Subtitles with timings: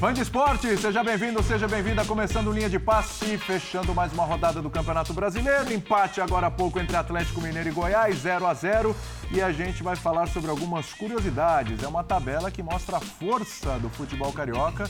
[0.00, 2.02] Fã de esporte, seja bem-vindo, seja bem-vinda.
[2.06, 5.70] Começando linha de passe, fechando mais uma rodada do Campeonato Brasileiro.
[5.70, 8.96] Empate agora há pouco entre Atlético Mineiro e Goiás, 0 a 0
[9.30, 11.82] E a gente vai falar sobre algumas curiosidades.
[11.82, 14.88] É uma tabela que mostra a força do futebol carioca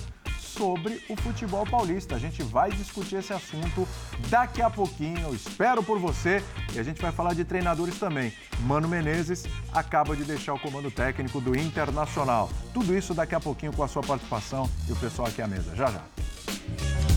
[0.56, 2.16] sobre o futebol paulista.
[2.16, 3.86] A gente vai discutir esse assunto
[4.28, 5.20] daqui a pouquinho.
[5.20, 6.42] Eu espero por você
[6.74, 8.32] e a gente vai falar de treinadores também.
[8.60, 12.50] Mano Menezes acaba de deixar o comando técnico do Internacional.
[12.74, 15.74] Tudo isso daqui a pouquinho com a sua participação e o pessoal aqui à mesa.
[15.74, 17.09] Já já.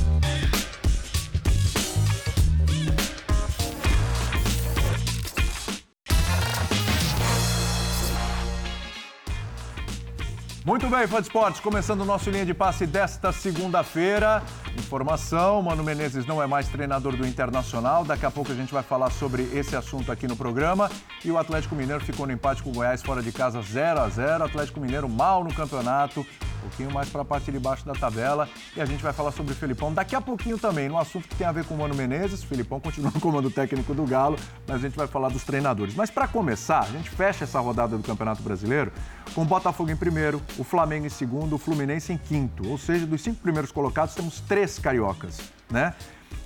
[10.66, 14.42] Muito bem, fã de esportes, começando o nosso linha de passe desta segunda-feira.
[14.78, 18.06] Informação: Mano Menezes não é mais treinador do Internacional.
[18.06, 20.90] Daqui a pouco a gente vai falar sobre esse assunto aqui no programa.
[21.26, 24.08] E o Atlético Mineiro ficou no empate com o Goiás fora de casa 0 a
[24.08, 26.26] 0 Atlético Mineiro mal no campeonato
[26.64, 28.48] um pouquinho mais para a parte de baixo da tabela.
[28.76, 31.36] E a gente vai falar sobre o Felipão daqui a pouquinho também, no assunto que
[31.36, 32.42] tem a ver com o Mano Menezes.
[32.44, 35.94] O Felipão continua no comando técnico do Galo, mas a gente vai falar dos treinadores.
[35.94, 38.92] Mas para começar, a gente fecha essa rodada do Campeonato Brasileiro
[39.36, 42.68] com o Botafogo em primeiro, o Flamengo em segundo, o Fluminense em quinto.
[42.70, 45.94] Ou seja, dos cinco primeiros colocados, temos três cariocas, né?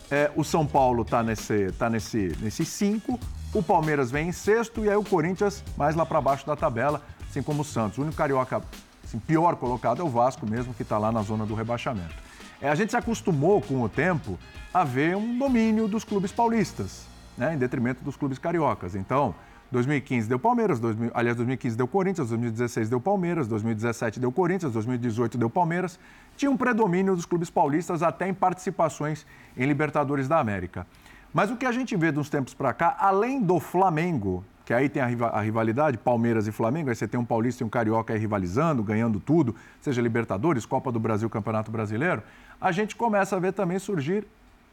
[0.10, 3.20] É, o São Paulo está nesse, tá nesse, nesse cinco,
[3.54, 7.02] o Palmeiras vem em sexto e aí o Corinthians mais lá para baixo da tabela,
[7.30, 7.98] assim como o Santos.
[7.98, 8.62] O único carioca
[9.04, 12.16] assim, pior colocado é o Vasco mesmo, que está lá na zona do rebaixamento.
[12.62, 14.40] É, a gente se acostumou com o tempo
[14.74, 17.06] a ver um domínio dos clubes paulistas,
[17.38, 18.96] né, em detrimento dos clubes cariocas.
[18.96, 19.36] Então,
[19.72, 25.38] 2015 deu Palmeiras, 2000, aliás, 2015 deu Corinthians, 2016 deu Palmeiras, 2017 deu Corinthians, 2018
[25.38, 26.00] deu Palmeiras.
[26.36, 29.26] Tinha um predomínio dos clubes paulistas até em participações
[29.58, 30.88] em Libertadores da América.
[31.34, 34.74] Mas o que a gente vê de uns tempos para cá, além do Flamengo, que
[34.74, 38.14] aí tem a rivalidade, Palmeiras e Flamengo, aí você tem um paulista e um carioca
[38.14, 42.24] aí rivalizando, ganhando tudo, seja Libertadores, Copa do Brasil, Campeonato Brasileiro,
[42.60, 44.26] a gente começa a ver também surgir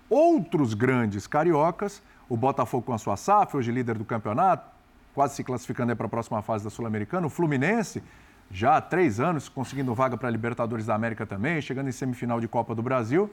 [0.09, 4.74] outros grandes cariocas, o Botafogo com a sua SAF, hoje líder do campeonato,
[5.15, 8.03] quase se classificando para a próxima fase da Sul-Americana, o Fluminense,
[8.51, 12.41] já há três anos conseguindo vaga para a Libertadores da América também, chegando em semifinal
[12.41, 13.31] de Copa do Brasil,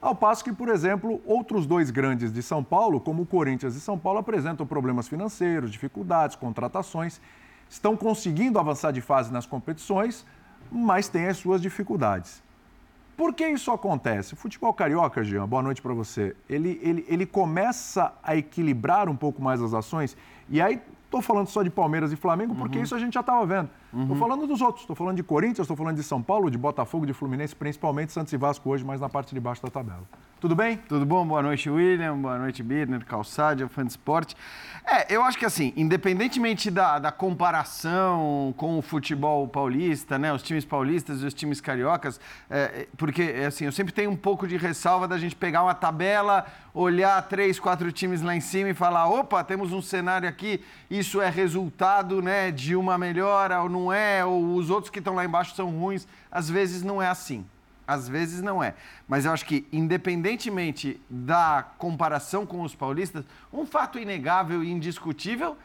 [0.00, 3.80] ao passo que, por exemplo, outros dois grandes de São Paulo, como o Corinthians e
[3.80, 7.20] São Paulo, apresentam problemas financeiros, dificuldades, contratações,
[7.68, 10.24] estão conseguindo avançar de fase nas competições,
[10.70, 12.42] mas têm as suas dificuldades.
[13.16, 14.34] Por que isso acontece?
[14.34, 16.36] O futebol carioca, Jean, boa noite para você.
[16.48, 20.14] Ele, ele, ele começa a equilibrar um pouco mais as ações
[20.50, 20.80] e aí
[21.16, 22.84] Estou falando só de Palmeiras e Flamengo, porque uhum.
[22.84, 23.70] isso a gente já estava vendo.
[23.86, 24.16] Estou uhum.
[24.16, 24.82] falando dos outros.
[24.82, 28.34] Estou falando de Corinthians, estou falando de São Paulo, de Botafogo, de Fluminense, principalmente Santos
[28.34, 30.02] e Vasco hoje, mas na parte de baixo da tabela.
[30.38, 30.76] Tudo bem?
[30.76, 31.26] Tudo bom?
[31.26, 32.14] Boa noite, William.
[32.18, 34.36] Boa noite, Birner, Calçade, fã de esporte.
[34.84, 40.42] É, eu acho que assim, independentemente da, da comparação com o futebol paulista, né, os
[40.42, 42.20] times paulistas e os times cariocas,
[42.50, 46.44] é, porque assim, eu sempre tenho um pouco de ressalva da gente pegar uma tabela,
[46.74, 51.18] olhar três, quatro times lá em cima e falar, opa, temos um cenário aqui, isso
[51.18, 55.24] é resultado né, de uma melhora ou não é, ou os outros que estão lá
[55.24, 56.06] embaixo são ruins.
[56.30, 57.46] Às vezes não é assim.
[57.86, 58.74] Às vezes não é.
[59.06, 65.56] Mas eu acho que, independentemente da comparação com os paulistas, um fato inegável e indiscutível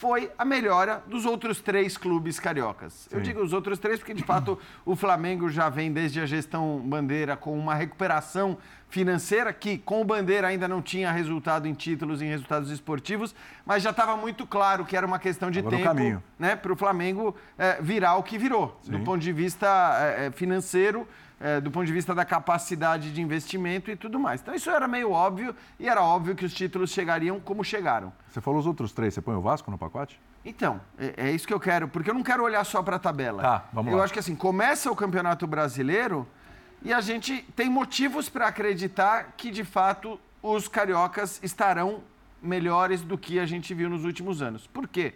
[0.00, 3.06] foi a melhora dos outros três clubes cariocas.
[3.10, 3.16] Sim.
[3.16, 6.80] Eu digo os outros três porque, de fato, o Flamengo já vem desde a gestão
[6.80, 8.56] Bandeira com uma recuperação
[8.88, 13.34] financeira que, com o Bandeira, ainda não tinha resultado em títulos, em resultados esportivos,
[13.66, 16.76] mas já estava muito claro que era uma questão de Agora tempo né, para o
[16.76, 18.92] Flamengo é, virar o que virou, Sim.
[18.92, 19.68] do ponto de vista
[20.16, 21.06] é, financeiro
[21.40, 24.42] é, do ponto de vista da capacidade de investimento e tudo mais.
[24.42, 28.12] Então isso era meio óbvio e era óbvio que os títulos chegariam como chegaram.
[28.28, 30.20] Você falou os outros três, você põe o Vasco no pacote?
[30.44, 32.98] Então, é, é isso que eu quero, porque eu não quero olhar só para a
[32.98, 33.42] tabela.
[33.42, 34.04] Tá, vamos eu lá.
[34.04, 36.28] acho que assim, começa o Campeonato Brasileiro
[36.82, 42.02] e a gente tem motivos para acreditar que de fato os cariocas estarão
[42.42, 44.66] melhores do que a gente viu nos últimos anos.
[44.66, 45.14] Por quê?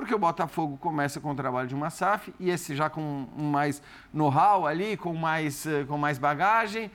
[0.00, 3.82] Porque o Botafogo começa com o trabalho de uma SAF e esse já com mais
[4.14, 6.90] know-how ali, com mais, eh, com mais bagagem.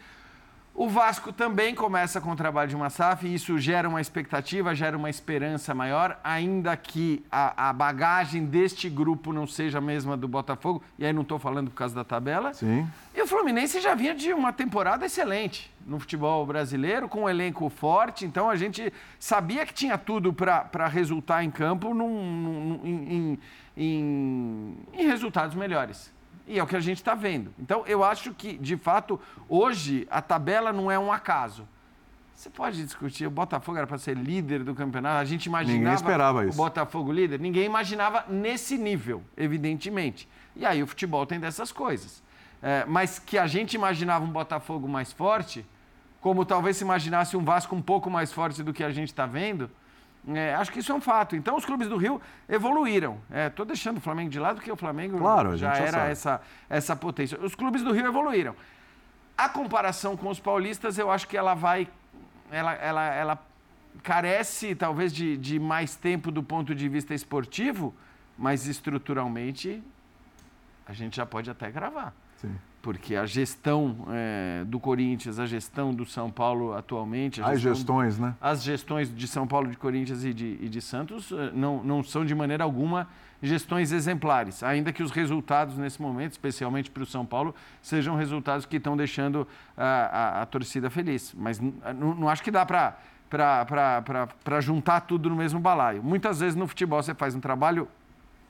[0.74, 4.74] O Vasco também começa com o trabalho de uma SAF e isso gera uma expectativa,
[4.74, 10.18] gera uma esperança maior, ainda que a, a bagagem deste grupo não seja a mesma
[10.18, 12.56] do Botafogo, e aí não estou falando por causa da tabela.
[12.56, 12.90] Sim.
[13.14, 17.70] E o Fluminense já vinha de uma temporada excelente no futebol brasileiro, com um elenco
[17.70, 23.40] forte, então a gente sabia que tinha tudo para resultar em campo num, num, em,
[23.78, 26.14] em, em resultados melhores.
[26.48, 27.54] E é o que a gente está vendo.
[27.60, 31.68] Então, eu acho que, de fato, hoje a tabela não é um acaso.
[32.36, 35.94] Você pode discutir, o Botafogo era para ser líder do campeonato, a gente imaginava Ninguém
[35.94, 36.54] esperava isso.
[36.54, 40.28] o Botafogo líder, ninguém imaginava nesse nível, evidentemente.
[40.56, 42.22] E aí o futebol tem dessas coisas.
[42.62, 45.66] é, mas que a gente imaginava um Botafogo mais forte,
[46.26, 49.28] como talvez se imaginasse um Vasco um pouco mais forte do que a gente está
[49.28, 49.70] vendo.
[50.28, 51.36] É, acho que isso é um fato.
[51.36, 52.20] Então, os clubes do Rio
[52.50, 53.20] evoluíram.
[53.48, 56.96] Estou é, deixando o Flamengo de lado, porque o Flamengo claro, já era essa, essa
[56.96, 57.40] potência.
[57.40, 58.56] Os clubes do Rio evoluíram.
[59.38, 61.88] A comparação com os paulistas, eu acho que ela vai.
[62.50, 63.46] Ela, ela, ela
[64.02, 67.94] carece, talvez, de, de mais tempo do ponto de vista esportivo,
[68.36, 69.84] mas estruturalmente
[70.88, 72.16] a gente já pode até gravar.
[72.36, 72.56] Sim
[72.86, 77.42] porque a gestão é, do Corinthians, a gestão do São Paulo atualmente.
[77.42, 78.36] As gestões, né?
[78.40, 82.04] As gestões de São Paulo, de Corinthians e de, e de Santos eh, não, não
[82.04, 83.08] são de maneira alguma
[83.42, 88.68] gestões exemplares, ainda que os resultados nesse momento, especialmente para o São Paulo, sejam resultados
[88.68, 91.34] que estão deixando a, a, a torcida feliz.
[91.36, 93.00] Mas não, não acho que dá para
[94.44, 96.04] para juntar tudo no mesmo balaio.
[96.04, 97.88] Muitas vezes no futebol você faz um trabalho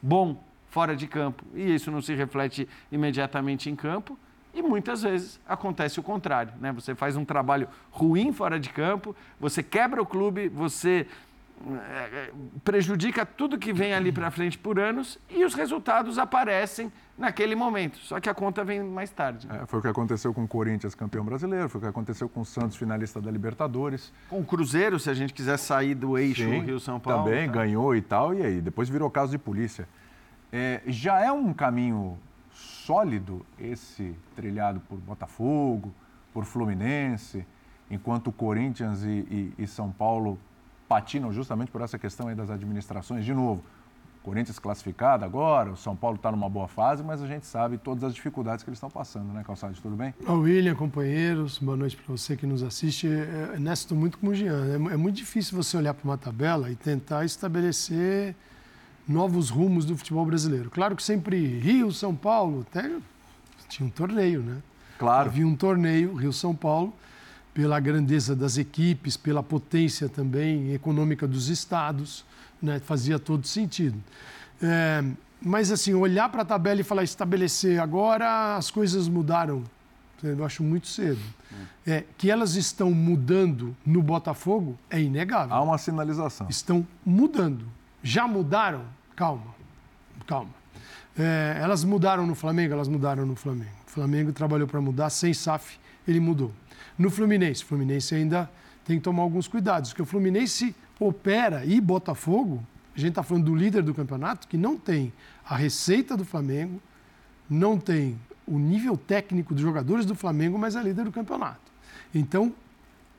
[0.02, 0.44] bom
[0.76, 4.20] fora de campo e isso não se reflete imediatamente em campo.
[4.54, 6.74] E muitas vezes acontece o contrário, né?
[6.74, 11.08] Você faz um trabalho ruim fora de campo, você quebra o clube, você
[11.66, 12.30] é,
[12.66, 17.98] prejudica tudo que vem ali para frente por anos e os resultados aparecem naquele momento.
[18.00, 19.48] Só que a conta vem mais tarde.
[19.50, 22.42] É, foi o que aconteceu com o Corinthians, campeão brasileiro, foi o que aconteceu com
[22.42, 24.12] o Santos, finalista da Libertadores.
[24.30, 27.24] Com o Cruzeiro, se a gente quiser sair do eixo Rio-São Paulo.
[27.24, 27.54] Também tá?
[27.54, 29.88] ganhou e tal, e aí depois virou caso de polícia.
[30.58, 32.18] É, já é um caminho
[32.50, 35.94] sólido esse trilhado por Botafogo,
[36.34, 37.46] por Fluminense,
[37.92, 40.40] enquanto Corinthians e, e, e São Paulo
[40.88, 43.26] patinam justamente por essa questão aí das administrações.
[43.26, 43.62] De novo,
[44.24, 48.06] Corinthians classificado agora, o São Paulo está numa boa fase, mas a gente sabe todas
[48.06, 49.76] as dificuldades que eles estão passando, né, Calçado?
[49.82, 50.14] Tudo bem?
[50.26, 53.10] William, companheiros, boa noite para você que nos assiste.
[53.10, 54.68] É, é muito com o Jean.
[54.68, 58.34] É, é muito difícil você olhar para uma tabela e tentar estabelecer
[59.08, 60.70] novos rumos do futebol brasileiro.
[60.70, 62.90] Claro que sempre Rio, São Paulo, até
[63.68, 64.58] tinha um torneio, né?
[64.98, 65.30] Claro.
[65.30, 66.94] Havia um torneio, Rio-São Paulo,
[67.54, 72.26] pela grandeza das equipes, pela potência também econômica dos estados,
[72.62, 72.80] né?
[72.80, 74.02] fazia todo sentido.
[74.62, 75.04] É,
[75.42, 79.64] mas, assim, olhar para a tabela e falar estabelecer agora as coisas mudaram,
[80.24, 81.22] eu acho muito cedo.
[81.86, 85.56] É, que elas estão mudando no Botafogo é inegável.
[85.56, 86.48] Há uma sinalização.
[86.50, 87.66] Estão mudando.
[88.06, 88.86] Já mudaram?
[89.16, 89.56] Calma,
[90.28, 90.52] calma.
[91.18, 92.72] É, elas mudaram no Flamengo?
[92.72, 93.72] Elas mudaram no Flamengo.
[93.88, 96.52] O Flamengo trabalhou para mudar, sem SAF, ele mudou.
[97.00, 98.48] No Fluminense, o Fluminense ainda
[98.86, 102.64] tem que tomar alguns cuidados, porque o Fluminense opera e Botafogo,
[102.96, 105.12] a gente está falando do líder do campeonato, que não tem
[105.44, 106.80] a receita do Flamengo,
[107.50, 111.72] não tem o nível técnico dos jogadores do Flamengo, mas é líder do campeonato.
[112.14, 112.54] Então,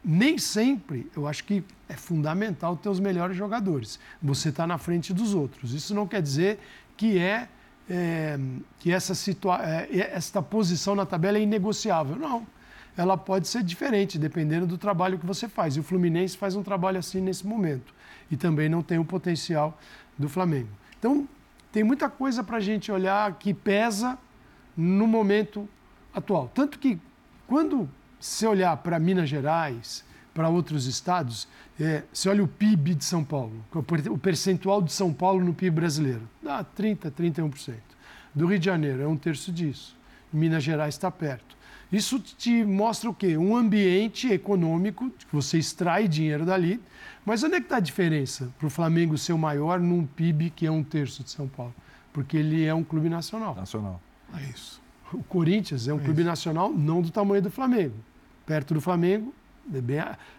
[0.04, 3.98] nem sempre eu acho que é fundamental ter os melhores jogadores.
[4.22, 5.72] Você está na frente dos outros.
[5.72, 6.58] Isso não quer dizer
[6.96, 7.48] que é,
[7.88, 8.38] é
[8.78, 12.16] que essa, situa é, esta posição na tabela é inegociável.
[12.16, 12.46] Não.
[12.96, 15.76] Ela pode ser diferente, dependendo do trabalho que você faz.
[15.76, 17.94] E o Fluminense faz um trabalho assim nesse momento.
[18.30, 19.78] E também não tem o potencial
[20.18, 20.70] do Flamengo.
[20.98, 21.28] Então,
[21.70, 24.18] tem muita coisa para a gente olhar que pesa
[24.74, 25.68] no momento
[26.14, 26.50] atual.
[26.54, 26.98] Tanto que,
[27.46, 27.88] quando
[28.18, 30.02] se olhar para Minas Gerais,
[30.36, 31.48] para outros estados,
[31.80, 33.64] é, se olha o PIB de São Paulo,
[34.10, 37.74] o percentual de São Paulo no PIB brasileiro, dá 30%, 31%.
[38.34, 39.96] Do Rio de Janeiro é um terço disso.
[40.30, 41.56] Minas Gerais está perto.
[41.90, 43.38] Isso te mostra o quê?
[43.38, 46.82] Um ambiente econômico, que você extrai dinheiro dali,
[47.24, 50.50] mas onde é que está a diferença para o Flamengo ser o maior num PIB
[50.50, 51.74] que é um terço de São Paulo?
[52.12, 53.54] Porque ele é um clube nacional.
[53.54, 54.02] Nacional.
[54.34, 54.82] É isso.
[55.14, 56.28] O Corinthians é um é clube isso.
[56.28, 57.94] nacional não do tamanho do Flamengo,
[58.44, 59.32] perto do Flamengo,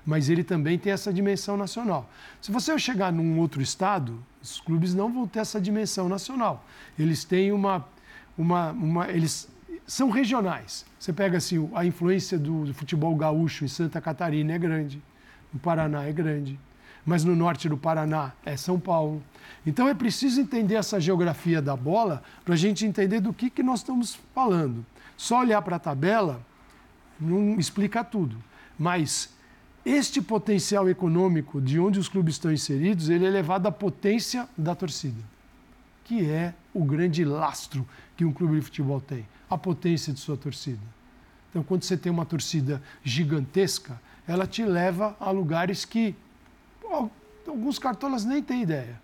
[0.05, 2.09] mas ele também tem essa dimensão nacional.
[2.41, 6.65] Se você chegar num outro estado, os clubes não vão ter essa dimensão nacional.
[6.97, 7.85] Eles têm uma,
[8.37, 9.49] uma, uma eles
[9.85, 10.85] são regionais.
[10.99, 15.01] Você pega assim, a influência do, do futebol gaúcho em Santa Catarina é grande,
[15.53, 16.59] no Paraná é grande,
[17.05, 19.23] mas no norte do Paraná é São Paulo.
[19.65, 23.63] Então é preciso entender essa geografia da bola para a gente entender do que, que
[23.63, 24.85] nós estamos falando.
[25.15, 26.41] Só olhar para a tabela
[27.19, 28.37] não explica tudo.
[28.77, 29.29] Mas
[29.85, 34.75] este potencial econômico de onde os clubes estão inseridos, ele é elevado à potência da
[34.75, 35.23] torcida,
[36.03, 40.35] que é o grande lastro que um clube de futebol tem, a potência de sua
[40.35, 40.81] torcida.
[41.49, 46.13] Então, quando você tem uma torcida gigantesca, ela te leva a lugares que
[47.47, 49.01] alguns cartolas nem têm ideia,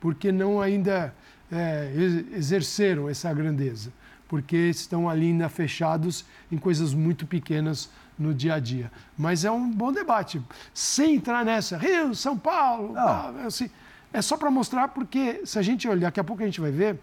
[0.00, 1.14] porque não ainda
[1.50, 1.92] é,
[2.32, 3.92] exerceram essa grandeza,
[4.28, 8.90] porque estão ali ainda fechados em coisas muito pequenas no dia a dia.
[9.16, 10.40] Mas é um bom debate.
[10.72, 13.70] Sem entrar nessa, Rio, São Paulo, tá, assim,
[14.12, 16.70] é só para mostrar, porque se a gente olhar, daqui a pouco a gente vai
[16.70, 16.98] ver,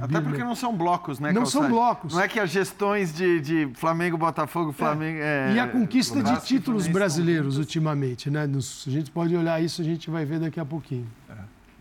[0.00, 1.32] Até porque não são blocos, né?
[1.32, 1.64] Não Calçade?
[1.64, 2.14] são blocos.
[2.14, 4.72] Não é que as gestões de, de Flamengo, Botafogo, é.
[4.72, 5.18] Flamengo.
[5.18, 5.50] É.
[5.50, 8.46] É, e a conquista de títulos brasileiros ultimamente, né?
[8.46, 11.06] Nos, a gente pode olhar isso, a gente vai ver daqui a pouquinho.
[11.28, 11.34] É.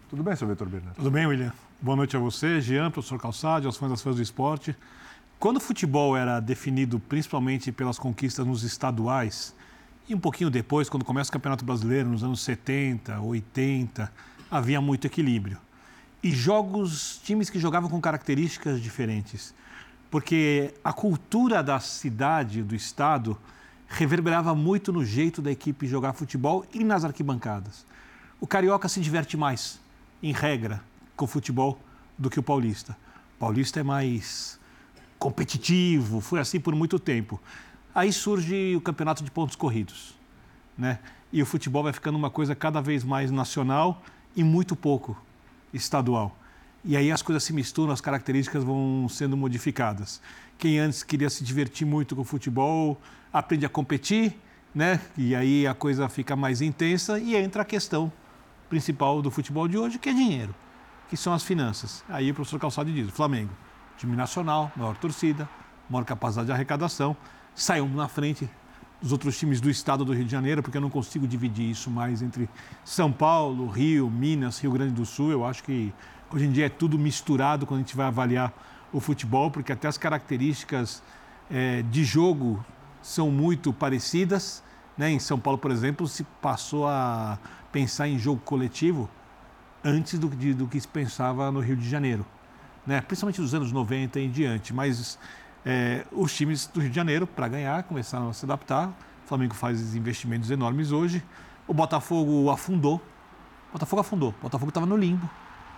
[0.10, 0.96] Tudo bem, seu Vitor Bernardo?
[0.96, 1.54] Tudo bem, William?
[1.80, 4.76] Boa noite a você, Jean, professor Calçade, aos fãs das fãs do esporte.
[5.44, 9.54] Quando o futebol era definido principalmente pelas conquistas nos estaduais,
[10.08, 14.10] e um pouquinho depois, quando começa o Campeonato Brasileiro, nos anos 70, 80,
[14.50, 15.58] havia muito equilíbrio.
[16.24, 19.54] E jogos, times que jogavam com características diferentes.
[20.10, 23.38] Porque a cultura da cidade, do estado,
[23.90, 27.86] reverberava muito no jeito da equipe jogar futebol e nas arquibancadas.
[28.40, 29.78] O carioca se diverte mais,
[30.24, 30.82] em regra,
[31.18, 31.78] com futebol
[32.18, 32.96] do que o paulista.
[33.36, 34.63] O paulista é mais
[35.24, 37.40] competitivo, foi assim por muito tempo.
[37.96, 40.16] Aí surge o campeonato de pontos corridos,
[40.78, 41.00] né?
[41.32, 44.04] E o futebol vai ficando uma coisa cada vez mais nacional
[44.36, 45.18] e muito pouco
[45.74, 46.38] estadual.
[46.84, 50.22] E aí as coisas se misturam, as características vão sendo modificadas.
[50.58, 53.00] Quem antes queria se divertir muito com o futebol,
[53.32, 54.38] aprende a competir,
[54.76, 55.00] né?
[55.18, 58.12] E aí a coisa fica mais intensa e entra a questão
[58.70, 60.54] principal do futebol de hoje, que é dinheiro,
[61.10, 62.04] que são as finanças.
[62.10, 63.52] Aí o professor Calçado diz, Flamengo
[63.98, 65.48] time nacional, maior torcida,
[65.90, 67.16] maior capacidade de arrecadação,
[67.56, 68.50] saiu na frente
[69.02, 71.92] dos outros times do estado do Rio de Janeiro, porque eu não consigo dividir isso
[71.92, 72.50] mais entre
[72.86, 75.32] São Paulo, Rio, Minas, Rio Grande do Sul.
[75.32, 75.94] Eu acho que
[76.34, 78.54] hoje em dia é tudo misturado quando a gente vai avaliar
[78.94, 81.04] o futebol, porque até as características
[81.52, 82.64] é, de jogo
[83.02, 84.64] são muito parecidas.
[84.98, 85.12] Né?
[85.12, 87.38] Em São Paulo, por exemplo, se passou a
[87.74, 89.10] pensar em jogo coletivo
[89.84, 92.26] antes do, de, do que se pensava no Rio de Janeiro
[92.86, 93.02] né?
[93.02, 94.74] principalmente dos anos 90 em diante.
[94.74, 95.18] Mas
[95.66, 98.90] é, os times do Rio de Janeiro, para ganhar, começaram a se adaptar.
[99.24, 101.24] O Flamengo faz investimentos enormes hoje.
[101.68, 102.96] O Botafogo afundou.
[103.70, 104.30] O Botafogo afundou.
[104.40, 105.30] O Botafogo estava no limbo.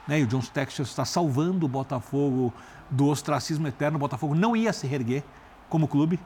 [0.08, 0.20] Né?
[0.20, 2.54] E o John Texas está salvando o Botafogo
[2.90, 3.98] do ostracismo eterno.
[3.98, 5.24] O Botafogo não ia se reerguer
[5.70, 6.20] como clube.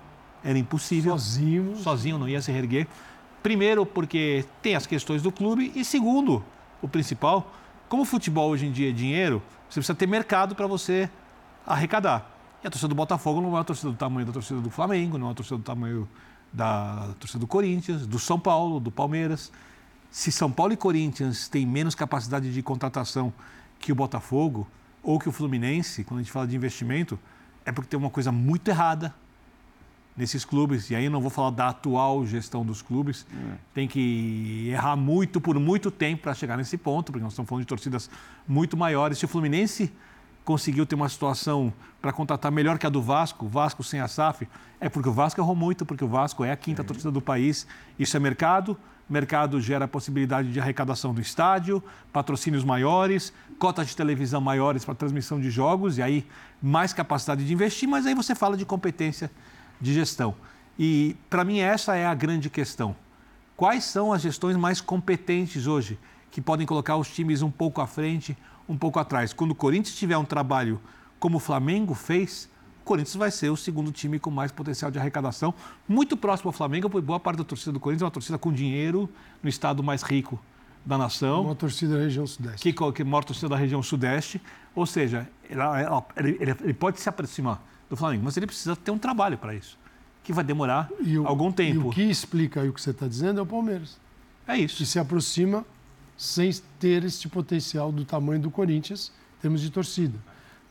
[0.43, 1.12] Era impossível.
[1.12, 1.75] Sozinho.
[1.75, 2.88] Sozinho não ia se reerguer.
[3.43, 5.71] Primeiro, porque tem as questões do clube.
[5.75, 6.43] E segundo,
[6.81, 7.51] o principal,
[7.88, 11.09] como o futebol hoje em dia é dinheiro, você precisa ter mercado para você
[11.65, 12.29] arrecadar.
[12.63, 15.17] E a torcida do Botafogo não é uma torcida do tamanho da torcida do Flamengo,
[15.17, 16.09] não é uma torcida do tamanho
[16.51, 19.51] da torcida do Corinthians, do São Paulo, do Palmeiras.
[20.09, 23.31] Se São Paulo e Corinthians têm menos capacidade de contratação
[23.77, 24.67] que o Botafogo
[25.03, 27.17] ou que o Fluminense, quando a gente fala de investimento,
[27.63, 29.13] é porque tem uma coisa muito errada
[30.19, 30.89] nesses clubes.
[30.91, 33.25] E aí não vou falar da atual gestão dos clubes.
[33.31, 33.55] É.
[33.73, 37.63] Tem que errar muito por muito tempo para chegar nesse ponto, porque nós estamos falando
[37.63, 38.09] de torcidas
[38.45, 39.17] muito maiores.
[39.17, 39.91] Se o Fluminense
[40.43, 41.71] conseguiu ter uma situação
[42.01, 44.47] para contratar melhor que a do Vasco, Vasco sem a SAF,
[44.79, 46.85] é porque o Vasco errou muito, porque o Vasco é a quinta é.
[46.85, 47.65] torcida do país.
[47.97, 48.77] Isso é mercado.
[49.09, 51.81] Mercado gera possibilidade de arrecadação do estádio,
[52.13, 56.27] patrocínios maiores, cotas de televisão maiores para transmissão de jogos, e aí
[56.61, 59.31] mais capacidade de investir, mas aí você fala de competência
[59.79, 60.36] de gestão.
[60.77, 62.95] E, para mim, essa é a grande questão.
[63.55, 66.00] Quais são as gestões mais competentes hoje,
[66.31, 69.33] que podem colocar os times um pouco à frente, um pouco atrás?
[69.33, 70.79] Quando o Corinthians tiver um trabalho
[71.19, 72.50] como o Flamengo fez,
[72.81, 75.53] o Corinthians vai ser o segundo time com mais potencial de arrecadação,
[75.88, 78.53] muito próximo ao Flamengo, porque boa parte da torcida do Corinthians é uma torcida com
[78.53, 79.09] dinheiro
[79.43, 80.39] no estado mais rico
[80.86, 81.43] da nação.
[81.43, 82.71] Uma torcida da região sudeste.
[82.71, 84.41] Que, que maior torcida da região sudeste.
[84.74, 88.24] Ou seja, ele, ele, ele pode se aproximar do Flamengo.
[88.24, 89.77] Mas ele precisa ter um trabalho para isso,
[90.24, 91.88] que vai demorar o, algum tempo.
[91.88, 93.98] E o que explica o que você está dizendo é o Palmeiras.
[94.48, 94.77] É isso.
[94.77, 95.65] Que se aproxima
[96.17, 100.17] sem ter este potencial do tamanho do Corinthians em termos de torcida.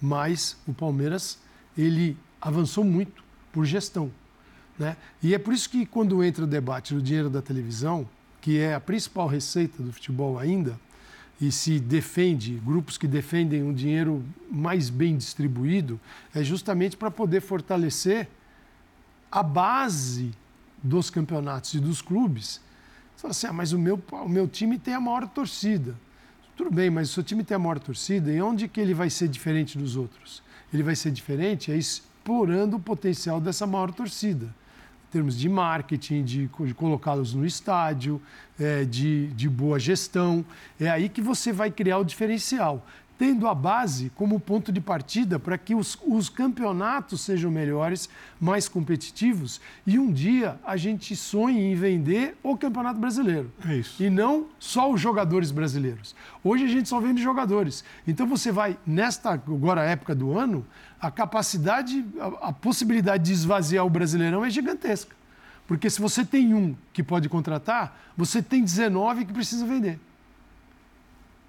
[0.00, 1.38] Mas o Palmeiras,
[1.76, 4.10] ele avançou muito por gestão.
[4.78, 4.96] Né?
[5.22, 8.08] E é por isso que quando entra o debate do dinheiro da televisão,
[8.40, 10.78] que é a principal receita do futebol ainda,
[11.40, 16.00] e se defende, grupos que defendem um dinheiro mais bem distribuído,
[16.34, 18.28] é justamente para poder fortalecer
[19.30, 20.32] a base
[20.82, 22.60] dos campeonatos e dos clubes.
[23.14, 25.94] Você fala assim, ah, mas o meu, o meu time tem a maior torcida.
[26.56, 29.08] Tudo bem, mas o seu time tem a maior torcida, e onde que ele vai
[29.08, 30.42] ser diferente dos outros?
[30.74, 34.52] Ele vai ser diferente é explorando o potencial dessa maior torcida
[35.10, 38.20] termos de marketing, de, de colocá-los no estádio,
[38.58, 40.44] é, de, de boa gestão.
[40.78, 42.84] É aí que você vai criar o diferencial
[43.18, 48.08] tendo a base como ponto de partida para que os, os, campeonatos sejam melhores,
[48.40, 53.50] mais competitivos e um dia a gente sonhe em vender o Campeonato Brasileiro.
[53.66, 54.00] É isso.
[54.00, 56.14] E não só os jogadores brasileiros.
[56.44, 57.82] Hoje a gente só vende jogadores.
[58.06, 60.64] Então você vai, nesta agora época do ano,
[61.00, 65.16] a capacidade, a, a possibilidade de esvaziar o Brasileirão é gigantesca.
[65.66, 70.00] Porque se você tem um que pode contratar, você tem 19 que precisa vender.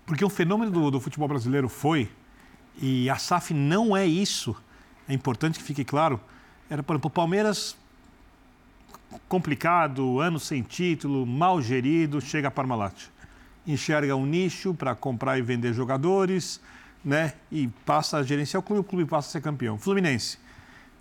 [0.06, 2.10] Porque o fenômeno do, do futebol brasileiro foi,
[2.82, 4.56] E a SAF não é isso.
[5.08, 6.20] É importante que fique claro.
[6.70, 7.78] Era, exemplo, o Palmeiras
[9.28, 12.96] complicado, ano sem título, mal gerido, chega a Parmalat.
[13.66, 16.62] Enxerga um nicho para comprar e vender jogadores,
[17.04, 17.34] né?
[17.52, 19.78] E passa a gerenciar o clube, o clube passa a ser campeão.
[19.78, 20.38] Fluminense.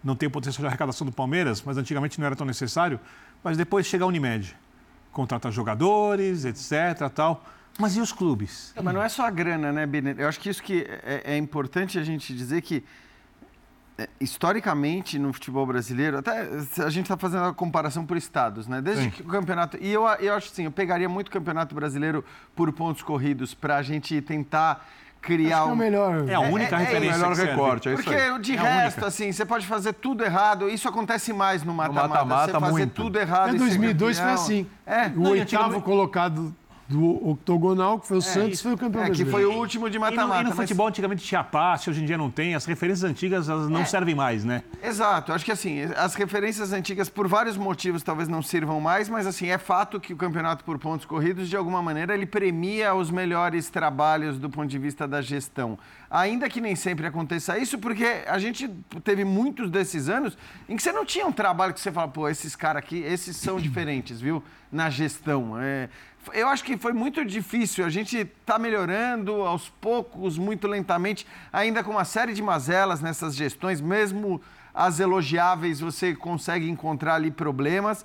[0.03, 3.01] Não tem o potencial de arrecadação do Palmeiras, mas antigamente não era tão necessário.
[3.43, 4.57] Mas depois chega a Unimed.
[5.13, 7.11] Contrata jogadores, etc.
[7.13, 7.45] tal.
[7.79, 8.73] Mas e os clubes?
[8.83, 10.15] Mas não é só a grana, né, Bini?
[10.19, 12.85] Eu acho que isso que é, é importante a gente dizer que
[13.97, 16.49] é, historicamente no futebol brasileiro, até
[16.85, 18.81] a gente está fazendo a comparação por estados, né?
[18.81, 19.11] Desde Sim.
[19.11, 19.77] que o campeonato.
[19.81, 22.25] E eu, eu acho assim, eu pegaria muito o campeonato brasileiro
[22.55, 24.89] por pontos corridos para a gente tentar
[25.21, 26.29] criar Acho que é o melhor.
[26.29, 27.13] É a única é- é referência.
[27.19, 27.51] melhor que serve.
[27.53, 28.39] recorte, é isso Porque aí.
[28.41, 30.69] de É resto, assim, você pode fazer tudo errado.
[30.69, 32.53] Isso acontece mais no mata-mata.
[32.53, 32.95] Você fazer muito.
[32.95, 33.49] tudo errado.
[33.51, 34.67] Em e ser 2002 foi assim.
[34.87, 35.07] É.
[35.07, 36.55] O Não, oitavo antigamente- colocado
[36.89, 39.31] do octogonal, que foi o Santos, foi o campeão É, que brasileiro.
[39.31, 40.41] foi o último de E no, mata-mata.
[40.41, 42.55] e no mas- futebol, antigamente tinha passe, hoje em dia não tem.
[42.55, 44.63] As referências antigas elas não servem mais, né?
[44.83, 49.27] Exato, acho que assim, as referências antigas, por vários motivos, talvez não sirvam mais, mas
[49.27, 53.11] assim, é fato que o campeonato por pontos corridos, de alguma maneira, ele premia os
[53.11, 55.79] melhores trabalhos do ponto de vista da gestão.
[56.11, 58.67] Ainda que nem sempre aconteça isso, porque a gente
[59.05, 62.27] teve muitos desses anos em que você não tinha um trabalho que você fala, pô,
[62.31, 64.43] esses caras aqui, esses são diferentes, viu?
[64.73, 65.59] Na gestão.
[65.61, 65.89] É,
[66.33, 67.85] eu acho que foi muito difícil.
[67.85, 73.35] A gente está melhorando aos poucos, muito lentamente, ainda com uma série de mazelas nessas
[73.35, 74.41] gestões, mesmo
[74.75, 78.05] as elogiáveis, você consegue encontrar ali problemas.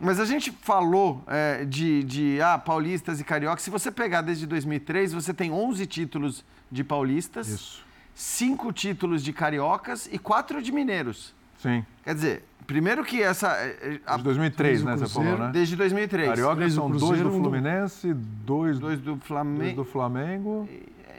[0.00, 3.62] Mas a gente falou é, de, de ah, paulistas e cariocas.
[3.62, 7.84] Se você pegar desde 2003, você tem 11 títulos de paulistas, Isso.
[8.14, 11.34] cinco títulos de cariocas e quatro de mineiros.
[11.58, 11.84] Sim.
[12.04, 13.48] Quer dizer, primeiro que essa.
[13.48, 14.92] é, a- De 2003, Três do né?
[14.96, 15.52] Você Cruzeiro, falou, né?
[15.52, 16.28] Desde 2003.
[16.28, 19.74] Carioca são dois Cruzeiro, do um do- Fluminense, dois, Dois do dois Flamengo.
[19.76, 20.68] do Flamengo.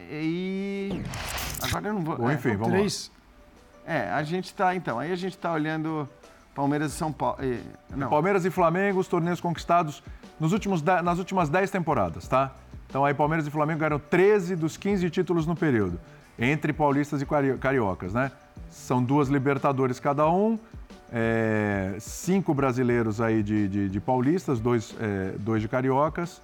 [0.09, 1.01] E.
[1.61, 2.15] Agora eu não vou.
[2.17, 2.77] Bom, é, enfim, vamos lá.
[2.77, 3.11] Três.
[3.85, 4.73] É, a gente tá.
[4.75, 6.07] Então, aí a gente tá olhando
[6.55, 7.37] Palmeiras e São Paulo.
[7.41, 7.59] eh,
[7.95, 8.09] Não.
[8.09, 10.01] Palmeiras e Flamengo, os torneios conquistados
[10.39, 12.53] nos últimos nas últimas 10 temporadas, tá?
[12.87, 15.99] Então aí Palmeiras e Flamengo ganharam 13 dos 15 títulos no período,
[16.39, 18.31] entre paulistas e cari- cariocas, né?
[18.71, 20.57] São duas Libertadores cada um,
[21.11, 26.41] é, cinco brasileiros aí de, de- de paulistas, dois, é, dois de cariocas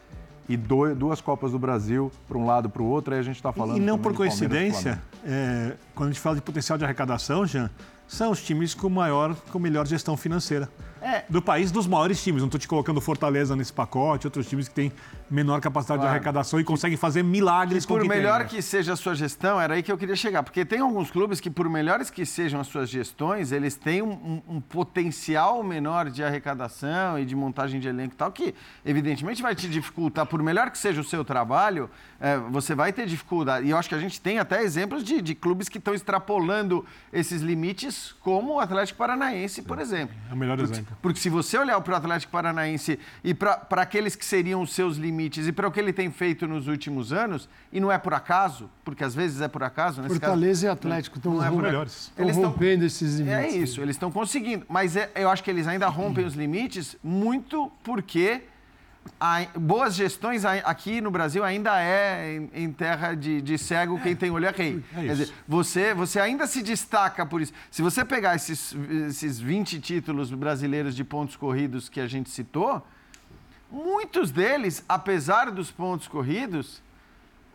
[0.50, 3.14] e dois- duas Copas do Brasil para um lado para o outro.
[3.14, 6.42] Aí a gente está falando E não por coincidência, é, quando a gente fala de
[6.42, 7.70] potencial de arrecadação, Jean,
[8.08, 10.70] são os times com maior, com melhor gestão financeira.
[11.06, 11.24] É.
[11.30, 12.42] Do país, dos maiores times.
[12.42, 14.92] Não estou te colocando Fortaleza nesse pacote, outros times que têm
[15.30, 16.16] menor capacidade de Claro.
[16.16, 18.46] arrecadação e conseguem fazer milagres com o Por que tem, melhor né?
[18.46, 20.42] que seja a sua gestão, era aí que eu queria chegar.
[20.44, 24.12] Porque tem alguns clubes que, por melhores que sejam as suas gestões, eles têm um,
[24.48, 29.42] um- um potencial menor de arrecadação e de montagem de elenco e tal, que evidentemente
[29.44, 30.26] vai te dificultar.
[30.26, 31.90] Por melhor que seja o seu trabalho,
[32.20, 33.68] é, você vai ter dificuldade.
[33.68, 36.86] E eu acho que a gente tem até exemplos de, de clubes que estão extrapolando
[37.14, 40.16] esses limites, como o Atlético Paranaense, por exemplo.
[40.30, 40.95] É o melhor exemplo.
[41.02, 44.98] Porque se você olhar para o Atlético Paranaense e para aqueles que seriam os seus
[44.98, 48.14] limites e para o que ele tem feito nos últimos anos, e não é por
[48.14, 52.12] acaso, porque às vezes é por acaso, Fortaleza e caso, Atlético estão é melhores.
[52.18, 53.38] Eles tão- rompendo esses limites.
[53.38, 54.66] É isso, eles estão conseguindo.
[54.70, 58.42] Mas é- eu acho que eles ainda rompem os limites muito porque
[59.20, 64.16] a- boas gestões aqui no Brasil ainda é em, em terra de, de cego, quem
[64.16, 64.84] tem olho é rei.
[64.94, 67.54] É Quer dizer, você, você ainda se destaca por isso.
[67.72, 68.76] Se você pegar esses,
[69.08, 72.86] esses 20 títulos brasileiros de pontos corridos que a gente citou,
[73.72, 76.82] muitos deles, apesar dos pontos corridos,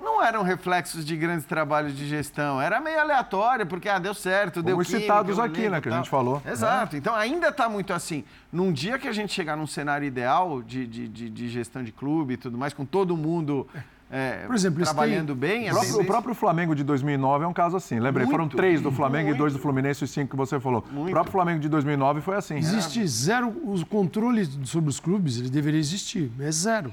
[0.01, 2.61] não eram reflexos de grandes trabalhos de gestão.
[2.61, 5.89] Era meio aleatório, porque ah, deu certo, deu os citados o aqui, né, e que
[5.89, 6.43] a gente falou.
[6.45, 6.97] Exato.
[6.97, 8.25] Então ainda está muito assim.
[8.53, 11.93] Num dia que a gente chegar num cenário ideal de, de, de, de gestão de
[11.93, 13.67] clube e tudo mais, com todo mundo
[14.11, 17.77] é, Por exemplo, trabalhando bem, O próprio, o próprio Flamengo de 2009 é um caso
[17.77, 18.01] assim.
[18.01, 19.39] Lembrei, foram Muito, três do Flamengo e muito.
[19.39, 20.85] dois do Fluminense, os cinco que você falou.
[20.91, 21.13] O Muito.
[21.13, 22.57] próprio Flamengo de 2009 foi assim.
[22.57, 26.93] Existe zero, o controle sobre os clubes, ele deveria existir, é zero.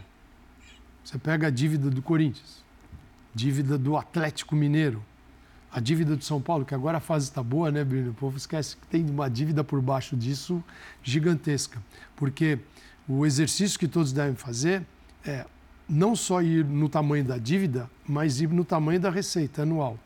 [1.03, 2.63] Você pega a dívida do Corinthians,
[3.37, 5.03] dívida do Atlético Mineiro,
[5.71, 8.09] a dívida do São Paulo, que agora a fase está boa, né, Bruno?
[8.09, 10.63] O povo esquece que tem uma dívida por baixo disso
[11.03, 11.79] gigantesca.
[12.15, 12.57] Porque
[13.07, 14.83] o exercício que todos devem fazer
[15.23, 15.45] é
[15.87, 19.99] não só ir no tamanho da dívida, mas ir no tamanho da receita anual.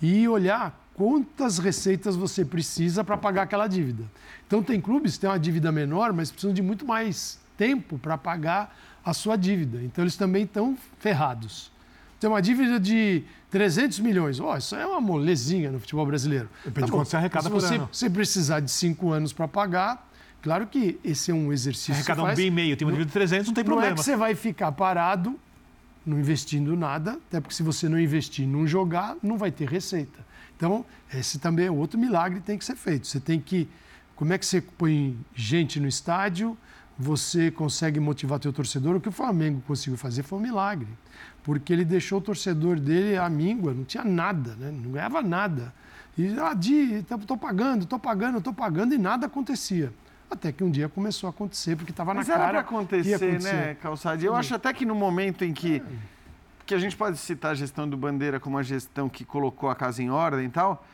[0.00, 4.04] E olhar quantas receitas você precisa para pagar aquela dívida.
[4.46, 8.16] Então, tem clubes que têm uma dívida menor, mas precisam de muito mais tempo para
[8.16, 9.82] pagar a sua dívida.
[9.82, 11.74] Então, eles também estão ferrados.
[12.18, 14.40] Tem uma dívida de 300 milhões.
[14.40, 16.48] Ó, isso é uma molezinha no futebol brasileiro.
[16.64, 17.88] Depende de bom, quanto você arrecada se por você, ano.
[17.92, 20.08] Se precisar de cinco anos para pagar,
[20.42, 23.12] claro que esse é um exercício Arrecada um bi e meio, tem uma dívida de
[23.12, 23.96] 300, não tem Não é problema.
[23.96, 25.38] que você vai ficar parado,
[26.04, 30.24] não investindo nada, até porque se você não investir, não jogar, não vai ter receita.
[30.56, 33.06] Então, esse também é outro milagre que tem que ser feito.
[33.06, 33.68] Você tem que.
[34.14, 36.56] Como é que você põe gente no estádio?
[36.98, 38.96] Você consegue motivar teu torcedor?
[38.96, 40.88] O que o Flamengo conseguiu fazer foi um milagre.
[41.42, 44.70] Porque ele deixou o torcedor dele à míngua, não tinha nada, né?
[44.70, 45.74] não ganhava nada.
[46.16, 49.92] E, ah, Di, estou pagando, estou pagando, estou pagando, e nada acontecia.
[50.30, 52.42] Até que um dia começou a acontecer, porque estava na Mas cara.
[52.42, 54.24] era para acontecer, né, Calçade?
[54.24, 55.82] Eu acho até que no momento em que.
[56.64, 59.74] Que a gente pode citar a gestão do Bandeira como a gestão que colocou a
[59.76, 60.84] casa em ordem e tal.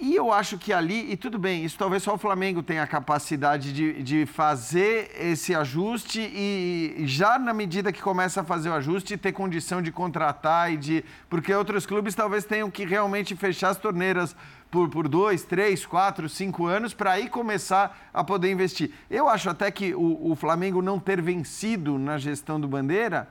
[0.00, 2.86] E eu acho que ali, e tudo bem, isso talvez só o Flamengo tenha a
[2.86, 8.74] capacidade de, de fazer esse ajuste e já na medida que começa a fazer o
[8.74, 11.04] ajuste, ter condição de contratar e de.
[11.30, 14.34] Porque outros clubes talvez tenham que realmente fechar as torneiras
[14.70, 18.90] por, por dois, três, quatro, cinco anos para aí começar a poder investir.
[19.08, 23.28] Eu acho até que o, o Flamengo não ter vencido na gestão do Bandeira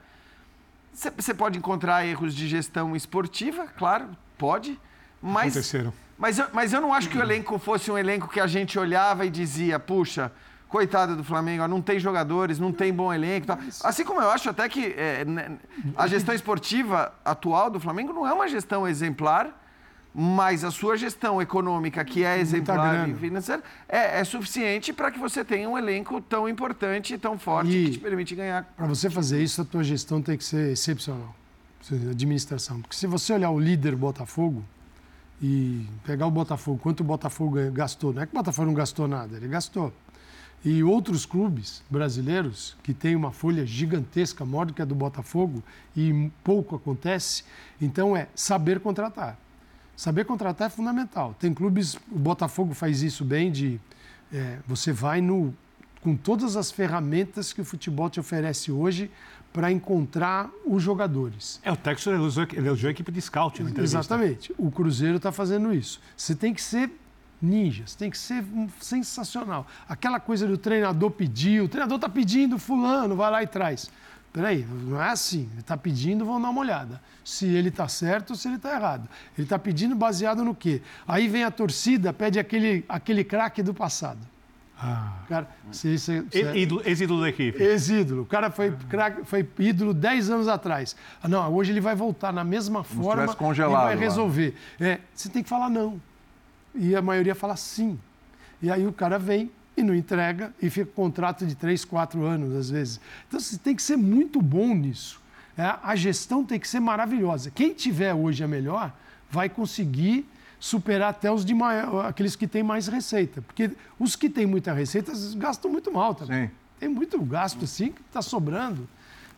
[0.94, 4.80] você pode encontrar erros de gestão esportiva, claro, pode.
[5.22, 5.94] Mas, Aconteceram.
[6.24, 8.80] Mas eu, mas eu não acho que o elenco fosse um elenco que a gente
[8.80, 10.32] olhava e dizia, puxa,
[10.70, 13.48] coitado do Flamengo, não tem jogadores, não tem bom elenco.
[13.48, 13.60] Tal.
[13.84, 15.58] Assim como eu acho até que é, né,
[15.98, 19.62] a gestão esportiva atual do Flamengo não é uma gestão exemplar,
[20.16, 25.20] mas a sua gestão econômica, que é exemplar e financeira, é, é suficiente para que
[25.20, 28.64] você tenha um elenco tão importante e tão forte E que te permite ganhar.
[28.78, 31.36] Para você fazer isso, a tua gestão tem que ser excepcional.
[32.10, 32.80] Administração.
[32.80, 34.64] Porque se você olhar o líder Botafogo
[35.42, 39.08] e pegar o Botafogo, quanto o Botafogo gastou, não é que o Botafogo não gastou
[39.08, 39.94] nada, ele gastou.
[40.64, 45.62] E outros clubes brasileiros que têm uma folha gigantesca, maior do que a do Botafogo,
[45.96, 47.44] e pouco acontece,
[47.82, 49.38] então é saber contratar.
[49.96, 51.36] Saber contratar é fundamental.
[51.38, 53.80] Tem clubes, o Botafogo faz isso bem, de
[54.32, 55.54] é, você vai no,
[56.04, 59.10] com todas as ferramentas que o futebol te oferece hoje
[59.54, 61.62] para encontrar os jogadores.
[61.64, 64.00] É, o Texas elogiou, elogiou a equipe de scout na entrevista.
[64.00, 64.54] Exatamente.
[64.58, 66.02] O Cruzeiro está fazendo isso.
[66.18, 66.92] Você tem que ser
[67.42, 68.44] ninja, você tem que ser
[68.82, 69.66] sensacional.
[69.88, 73.90] Aquela coisa do treinador pedir, o treinador está pedindo, fulano, vai lá e traz.
[74.34, 75.48] Peraí, não é assim.
[75.52, 77.02] Ele está pedindo, vamos dar uma olhada.
[77.24, 79.08] Se ele está certo ou se ele está errado.
[79.38, 80.82] Ele está pedindo baseado no quê?
[81.08, 84.33] Aí vem a torcida, pede aquele, aquele craque do passado.
[84.84, 85.14] Ah.
[85.30, 86.40] Cara, se, se, se,
[86.86, 87.62] Ex-ídolo da equipe.
[87.62, 88.24] Ex-ídolo.
[88.24, 90.96] O cara foi, craque, foi ídolo 10 anos atrás.
[91.22, 94.56] Ah, não, hoje ele vai voltar na mesma forma e vai resolver.
[94.80, 96.02] É, você tem que falar não.
[96.76, 97.98] E a maioria fala sim.
[98.62, 102.24] E aí o cara vem, e não entrega e fica com contrato de três, quatro
[102.24, 103.00] anos, às vezes.
[103.28, 105.22] Então, você tem que ser muito bom nisso.
[105.58, 107.52] É, a gestão tem que ser maravilhosa.
[107.52, 108.92] Quem tiver hoje a melhor
[109.30, 110.28] vai conseguir
[110.64, 113.42] superar até os de maior, aqueles que têm mais receita.
[113.42, 116.48] Porque os que têm muita receita gastam muito mal também.
[116.48, 116.54] Sim.
[116.80, 118.88] Tem muito gasto assim que está sobrando.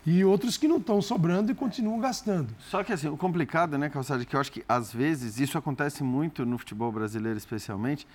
[0.06, 2.54] E outros que não estão sobrando e continuam gastando.
[2.60, 6.04] Só que assim, o complicado, né, Calçade, que eu acho que às vezes isso acontece
[6.04, 8.06] muito no futebol brasileiro especialmente,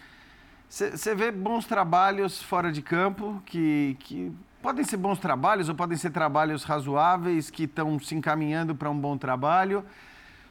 [0.69, 5.99] você vê bons trabalhos fora de campo, que, que podem ser bons trabalhos ou podem
[5.99, 9.85] ser trabalhos razoáveis, que estão se encaminhando para um bom trabalho.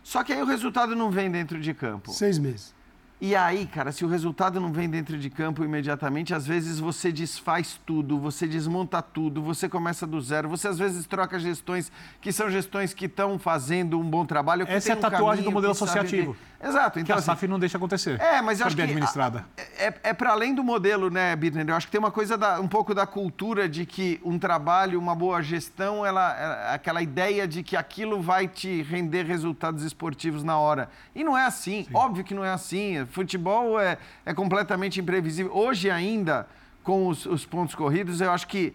[0.04, 2.12] Só que aí o resultado não vem dentro de campo.
[2.12, 2.74] Seis meses.
[3.22, 7.12] E aí, cara, se o resultado não vem dentro de campo imediatamente, às vezes você
[7.12, 12.32] desfaz tudo, você desmonta tudo, você começa do zero, você às vezes troca gestões que
[12.32, 14.66] são gestões que estão fazendo um bom trabalho.
[14.70, 16.34] Essa é a um tatuagem do modelo associativo.
[16.62, 17.00] Exato.
[17.00, 18.20] Então, que a assim, SAF não deixa acontecer.
[18.20, 19.46] É, mas eu acho que administrada.
[19.78, 21.68] é, é para além do modelo, né, Birner?
[21.70, 25.00] Eu acho que tem uma coisa, da, um pouco da cultura de que um trabalho,
[25.00, 30.44] uma boa gestão, ela, é aquela ideia de que aquilo vai te render resultados esportivos
[30.44, 30.90] na hora.
[31.16, 31.88] E não é assim.
[31.94, 33.06] Óbvio que não é assim.
[33.10, 35.52] Futebol é, é completamente imprevisível.
[35.56, 36.48] Hoje ainda,
[36.84, 38.74] com os, os pontos corridos, eu acho que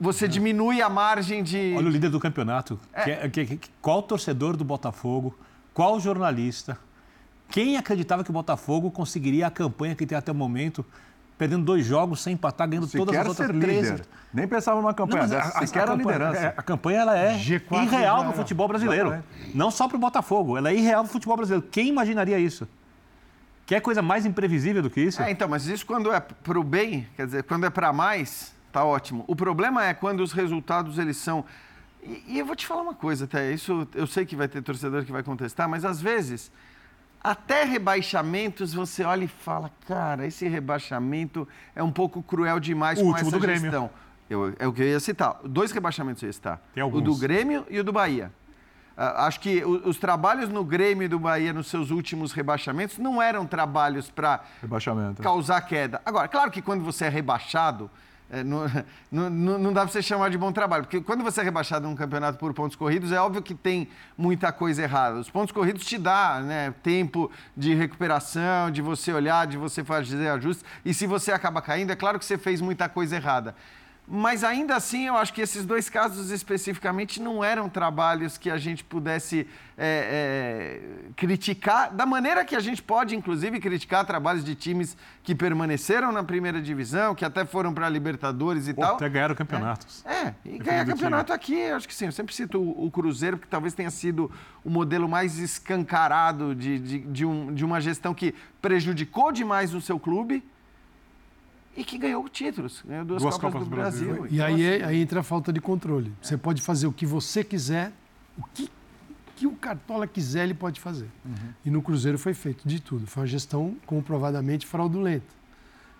[0.00, 1.74] você diminui a margem de...
[1.76, 2.78] Olha o líder do campeonato.
[3.04, 5.36] Que é- que- que- qual torcedor do Botafogo?
[5.72, 6.78] Qual jornalista?
[7.48, 10.84] Quem acreditava que o Botafogo conseguiria a campanha que tem até o momento,
[11.38, 13.90] perdendo dois jogos sem empatar, ganhando todas Sequer as outras ser 13?
[13.92, 14.06] líder.
[14.32, 16.40] Nem pensava numa campanha dessa, a, sequer a, campanha, liderança.
[16.40, 19.22] é, a campanha ela é G4 irreal no futebol brasileiro.
[19.54, 21.66] Não só para o Botafogo, ela é irreal no futebol brasileiro.
[21.70, 22.66] Quem imaginaria isso?
[23.66, 25.22] Quer coisa mais imprevisível do que isso?
[25.22, 28.54] É, então, mas isso quando é para o bem, quer dizer, quando é para mais,
[28.70, 29.24] tá ótimo.
[29.26, 31.44] O problema é quando os resultados eles são.
[32.02, 34.62] E, e eu vou te falar uma coisa, até isso eu sei que vai ter
[34.62, 36.52] torcedor que vai contestar, mas às vezes
[37.22, 43.02] até rebaixamentos você olha e fala, cara, esse rebaixamento é um pouco cruel demais O
[43.02, 43.62] com último essa do Grêmio.
[43.62, 43.90] gestão.
[44.28, 45.38] Eu, é o que eu ia citar.
[45.42, 46.60] Dois rebaixamentos eu ia citar.
[46.74, 47.02] Tem o alguns.
[47.02, 48.30] do Grêmio e o do Bahia.
[48.96, 53.46] Ah, acho que os trabalhos no Grêmio do Bahia nos seus últimos rebaixamentos não eram
[53.46, 55.22] trabalhos para Rebaixamento.
[55.22, 56.00] causar queda.
[56.06, 57.90] Agora, claro que quando você é rebaixado,
[58.44, 60.84] não, não, não, dá para você chamar de bom trabalho.
[60.84, 64.50] Porque quando você é rebaixado num campeonato por pontos corridos, é óbvio que tem muita
[64.52, 65.18] coisa errada.
[65.18, 70.28] Os pontos corridos te dá né, tempo de recuperação, de você olhar, de você fazer
[70.28, 70.64] ajustes.
[70.84, 73.54] E se você acaba caindo, é claro que você fez muita coisa errada.
[74.06, 78.58] Mas ainda assim, eu acho que esses dois casos especificamente não eram trabalhos que a
[78.58, 79.46] gente pudesse
[79.78, 85.34] é, é, criticar, da maneira que a gente pode, inclusive, criticar trabalhos de times que
[85.34, 88.96] permaneceram na primeira divisão, que até foram para a Libertadores e Pô, tal.
[88.96, 90.04] Até ganharam campeonatos.
[90.04, 92.04] É, é e ganhar campeonato aqui, acho que sim.
[92.04, 94.30] Eu sempre cito o, o, Cruzeiro, porque talvez tenha sido
[94.62, 99.80] o modelo mais escancarado de, de, de, um, de uma gestão que prejudicou demais o
[99.80, 100.44] seu clube
[101.76, 104.14] e que ganhou títulos, ganhou duas, duas Copas, Copas, do, do Brasil.
[104.14, 104.28] Brasil.
[104.30, 106.12] E aí, é, aí entra a falta de controle.
[106.22, 107.92] Você pode fazer o que você quiser,
[108.38, 108.70] o que,
[109.36, 111.08] que o Cartola quiser, ele pode fazer.
[111.24, 111.34] Uhum.
[111.64, 113.06] E no Cruzeiro foi feito de tudo.
[113.06, 115.26] Foi uma gestão comprovadamente fraudulenta.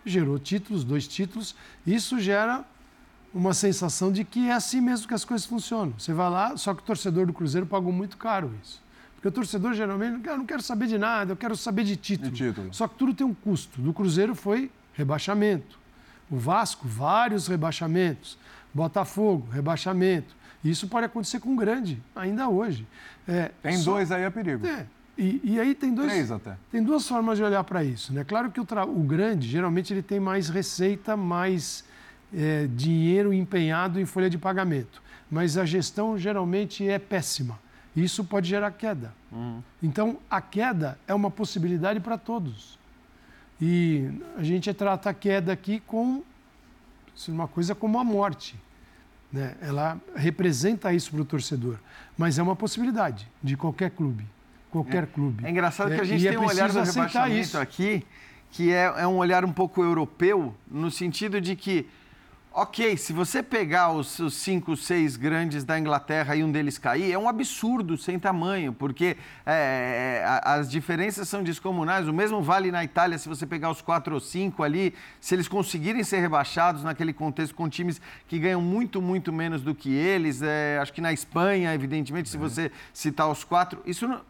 [0.05, 1.55] Gerou títulos, dois títulos.
[1.85, 2.63] Isso gera
[3.33, 5.93] uma sensação de que é assim mesmo que as coisas funcionam.
[5.97, 8.81] Você vai lá, só que o torcedor do Cruzeiro pagou muito caro isso.
[9.15, 12.31] Porque o torcedor geralmente, eu não quero saber de nada, eu quero saber de título.
[12.31, 12.73] de título.
[12.73, 13.81] Só que tudo tem um custo.
[13.81, 15.77] Do Cruzeiro foi rebaixamento.
[16.29, 18.37] O Vasco, vários rebaixamentos.
[18.73, 20.35] Botafogo, rebaixamento.
[20.63, 22.87] Isso pode acontecer com o grande, ainda hoje.
[23.27, 23.93] É, tem só...
[23.93, 24.65] dois aí a perigo.
[24.65, 24.85] É.
[25.17, 26.11] E, e, aí tem dois.
[26.11, 26.57] Três até.
[26.71, 28.11] Tem duas formas de olhar para isso.
[28.11, 28.23] Né?
[28.25, 28.85] Claro que o, tra...
[28.85, 31.85] o, grande, geralmente, ele tem mais receita, mais
[32.33, 35.01] é, dinheiro empenhado em folha de pagamento.
[35.31, 37.57] Mas a gestão geralmente é péssima.
[37.95, 39.13] Isso pode gerar queda.
[39.31, 39.61] Uhum.
[39.81, 42.77] Então, a queda é uma possibilidade para todos.
[43.61, 46.23] E a gente trata a queda aqui com
[47.27, 48.55] uma coisa como a morte.
[49.31, 49.55] Né?
[49.61, 51.77] Ela representa isso para o torcedor,
[52.17, 54.25] mas é uma possibilidade de qualquer clube.
[54.69, 55.45] Qualquer é, clube.
[55.45, 57.57] É engraçado que a é, gente tem é um olhar do rebaixamento isso.
[57.57, 58.05] aqui
[58.51, 61.85] que é, é um olhar um pouco europeu, no sentido de que
[62.57, 67.11] Ok, se você pegar os, os, cinco, seis grandes da Inglaterra e um deles cair,
[67.11, 72.07] é um absurdo sem tamanho, porque é, é as diferenças são descomunais.
[72.07, 75.49] O mesmo vale na Itália, se você pegar os quatro ou cinco ali, se eles
[75.49, 80.41] conseguirem ser rebaixados naquele contexto com times que ganham muito, muito menos do que eles.
[80.41, 82.39] É, acho que na Espanha, evidentemente, se é.
[82.39, 84.21] você citar os quatro, isso não...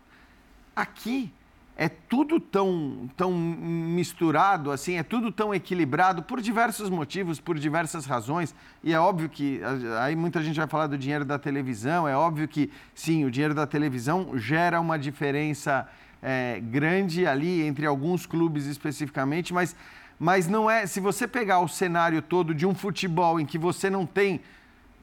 [0.75, 1.31] aqui
[1.77, 8.05] é tudo tão, tão misturado, assim, é tudo tão equilibrado por diversos motivos, por diversas
[8.05, 8.55] razões.
[8.81, 9.59] E é óbvio que
[9.99, 12.07] aí muita gente vai falar do dinheiro da televisão.
[12.07, 15.85] É óbvio que sim, o dinheiro da televisão gera uma diferença
[16.21, 19.75] é, grande ali entre alguns clubes especificamente, mas,
[20.17, 20.87] mas não é.
[20.87, 24.39] Se você pegar o cenário todo de um futebol em que você não tem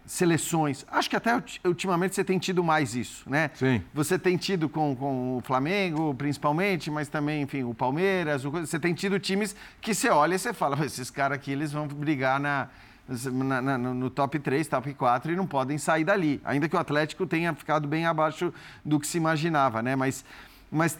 [0.07, 0.85] seleções.
[0.91, 3.51] Acho que até ultimamente você tem tido mais isso, né?
[3.55, 3.83] Sim.
[3.95, 8.45] Você tem tido com, com o Flamengo, principalmente, mas também, enfim, o Palmeiras.
[8.45, 11.73] O, você tem tido times que você olha e você fala, esses caras aqui, eles
[11.73, 12.69] vão brigar na,
[13.09, 16.41] na, na, no top 3, top 4 e não podem sair dali.
[16.45, 18.53] Ainda que o Atlético tenha ficado bem abaixo
[18.85, 19.95] do que se imaginava, né?
[19.95, 20.25] Mas,
[20.71, 20.99] mas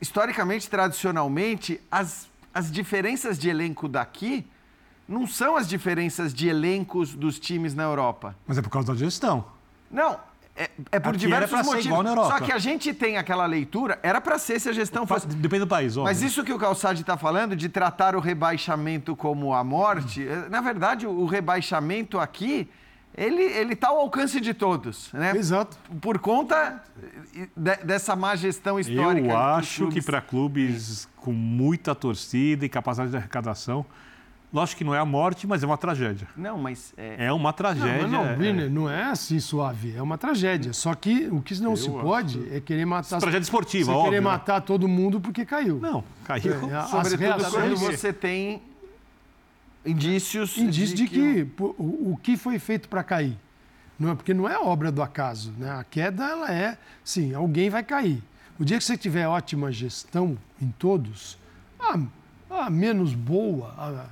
[0.00, 4.46] historicamente, tradicionalmente, as, as diferenças de elenco daqui
[5.08, 8.34] não são as diferenças de elencos dos times na Europa.
[8.46, 9.44] Mas é por causa da gestão.
[9.90, 10.18] Não,
[10.56, 11.82] é, é por Aqui diversos era motivos.
[11.82, 12.38] Ser igual na Europa.
[12.38, 15.26] Só que a gente tem aquela leitura, era para ser se a gestão fosse.
[15.26, 16.04] Depende do país, óbvio.
[16.04, 20.48] Mas isso que o Calçade está falando, de tratar o rebaixamento como a morte, hum.
[20.50, 22.68] na verdade, o rebaixamento aqui.
[23.18, 25.34] Ele está ao alcance de todos, né?
[25.34, 25.78] Exato.
[26.02, 26.82] Por conta
[27.56, 29.28] de, dessa má gestão histórica.
[29.28, 33.86] Eu acho que para clubes com muita torcida e capacidade de arrecadação,
[34.52, 36.28] Lógico que não é a morte, mas é uma tragédia.
[36.36, 36.94] Não, mas.
[36.96, 38.06] É, é uma tragédia.
[38.06, 38.68] Não, não, Briner, é...
[38.68, 40.72] não é assim suave, é uma tragédia.
[40.72, 43.18] Só que o que não Eu se pode é querer matar.
[43.18, 44.04] Tragédia esportiva, óbvio.
[44.04, 44.30] querer né?
[44.30, 45.78] matar todo mundo porque caiu.
[45.80, 46.52] Não, caiu.
[46.52, 48.62] É, Sobretudo quando você tem
[49.84, 50.56] indícios.
[50.56, 53.36] Indícios de, de que, que o, o que foi feito para cair.
[53.98, 55.52] Não é, porque não é obra do acaso.
[55.58, 55.70] Né?
[55.70, 58.22] A queda, ela é, sim, alguém vai cair.
[58.58, 61.38] O dia que você tiver ótima gestão em todos,
[61.78, 61.98] a,
[62.48, 64.06] a menos boa, a,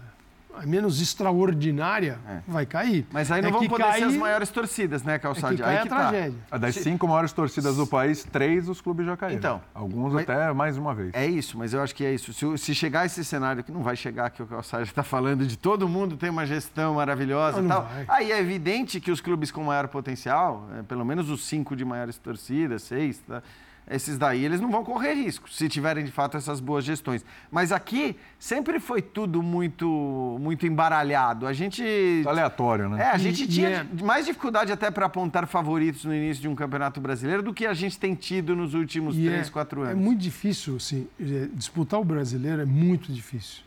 [0.64, 2.40] menos extraordinária, é.
[2.46, 3.06] vai cair.
[3.12, 3.98] Mas aí não é vão poder cai...
[3.98, 5.54] ser as maiores torcidas, né, Calçade?
[5.54, 5.96] É que cai aí a que tá.
[5.96, 6.38] tragédia.
[6.50, 6.58] Tá.
[6.58, 9.38] Das cinco maiores torcidas do país, três os clubes já caíram.
[9.38, 9.60] Então.
[9.74, 10.22] Alguns mas...
[10.22, 11.10] até mais uma vez.
[11.14, 12.32] É isso, mas eu acho que é isso.
[12.32, 15.56] Se, se chegar esse cenário, que não vai chegar, que o Calçade está falando, de
[15.56, 18.04] todo mundo tem uma gestão maravilhosa não, e tal, vai.
[18.08, 21.84] aí é evidente que os clubes com maior potencial, é, pelo menos os cinco de
[21.84, 23.42] maiores torcidas, seis, tá?
[23.90, 27.24] Esses daí eles não vão correr risco, se tiverem de fato essas boas gestões.
[27.50, 31.46] Mas aqui sempre foi tudo muito muito embaralhado.
[31.46, 31.82] A gente.
[32.26, 33.02] Aleatório, né?
[33.04, 34.04] É, a gente e, tinha e é...
[34.04, 37.74] mais dificuldade até para apontar favoritos no início de um campeonato brasileiro do que a
[37.74, 39.92] gente tem tido nos últimos e três, é, quatro anos.
[39.92, 43.62] É muito difícil, assim, é, disputar o brasileiro é muito difícil.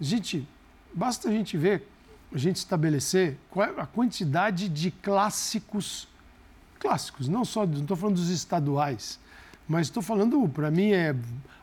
[0.00, 0.48] A gente.
[0.94, 1.86] Basta a gente ver
[2.32, 6.08] a gente estabelecer qual é a quantidade de clássicos,
[6.78, 9.18] clássicos, não só, não estou falando dos estaduais,
[9.68, 11.14] mas estou falando, para mim, é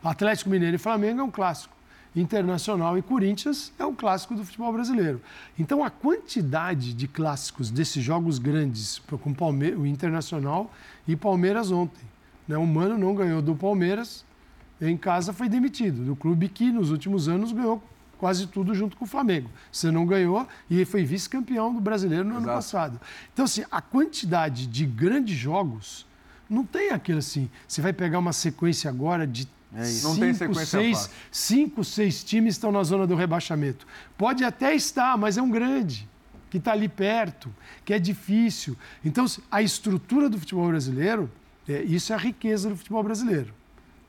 [0.02, 1.74] Atlético Mineiro e Flamengo é um clássico.
[2.14, 5.20] Internacional e Corinthians é um clássico do futebol brasileiro.
[5.58, 10.72] Então, a quantidade de clássicos desses jogos grandes, com Palme o Internacional
[11.06, 12.06] e Palmeiras ontem.
[12.48, 12.56] Né?
[12.56, 14.24] O Mano não ganhou do Palmeiras,
[14.80, 17.82] em casa foi demitido, do clube que nos últimos anos ganhou
[18.18, 19.50] quase tudo junto com o Flamengo.
[19.70, 22.44] Você não ganhou e foi vice-campeão do brasileiro no Exato.
[22.44, 23.00] ano passado.
[23.32, 26.06] Então, assim, a quantidade de grandes jogos
[26.48, 27.50] não tem aquele assim.
[27.66, 31.12] Você vai pegar uma sequência agora de é cinco, não tem sequência seis, fácil.
[31.30, 33.86] cinco, seis times estão na zona do rebaixamento.
[34.16, 36.08] Pode até estar, mas é um grande
[36.48, 37.52] que está ali perto,
[37.84, 38.76] que é difícil.
[39.04, 41.30] Então, a estrutura do futebol brasileiro,
[41.68, 43.52] é, isso é a riqueza do futebol brasileiro.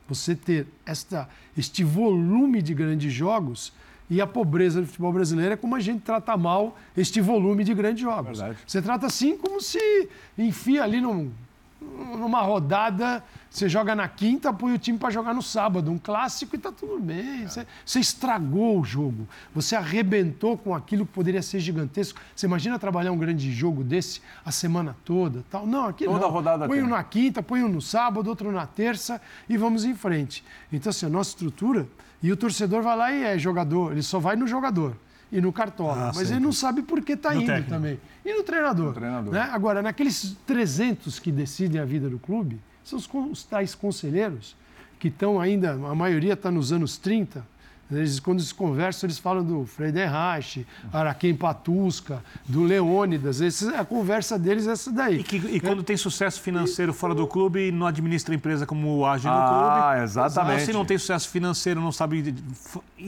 [0.07, 3.73] Você ter esta, este volume de grandes jogos
[4.09, 7.73] e a pobreza do futebol brasileiro é como a gente trata mal este volume de
[7.73, 8.39] grandes jogos.
[8.39, 8.59] Verdade.
[8.65, 11.31] Você trata assim como se enfia ali num,
[11.79, 16.55] numa rodada, você joga na quinta, põe o time para jogar no sábado, um clássico
[16.55, 17.43] e tá tudo bem.
[17.43, 17.47] É.
[17.47, 22.19] Você, você, estragou o jogo, você arrebentou com aquilo que poderia ser gigantesco.
[22.35, 25.65] Você imagina trabalhar um grande jogo desse a semana toda, tal?
[25.65, 26.29] Não, aqui Toda não.
[26.29, 29.95] rodada põe um na quinta, põe um no sábado, outro na terça e vamos em
[29.95, 30.43] frente.
[30.71, 31.87] Então, assim, a nossa estrutura
[32.21, 34.95] e o torcedor vai lá e é jogador, ele só vai no jogador
[35.31, 36.09] e no cartola.
[36.09, 37.69] Ah, mas ele não sabe por que está indo técnico.
[37.69, 37.99] também.
[38.25, 38.87] E no treinador.
[38.87, 39.33] No treinador.
[39.33, 39.41] Né?
[39.51, 44.55] Agora, naqueles 300 que decidem a vida do clube, são os, os tais conselheiros,
[44.99, 47.45] que estão ainda, a maioria está nos anos 30,
[47.89, 53.39] eles, quando eles conversam, eles falam do Friedenreich, Araquém Patusca, do Leônidas.
[53.39, 55.19] Esse, a conversa deles é essa daí.
[55.19, 58.65] E, que, e quando tem sucesso financeiro e, fora do clube, não administra a empresa
[58.65, 60.01] como age no ah, clube.
[60.01, 60.65] Ah, exatamente.
[60.65, 62.35] Se não tem sucesso financeiro, não sabe,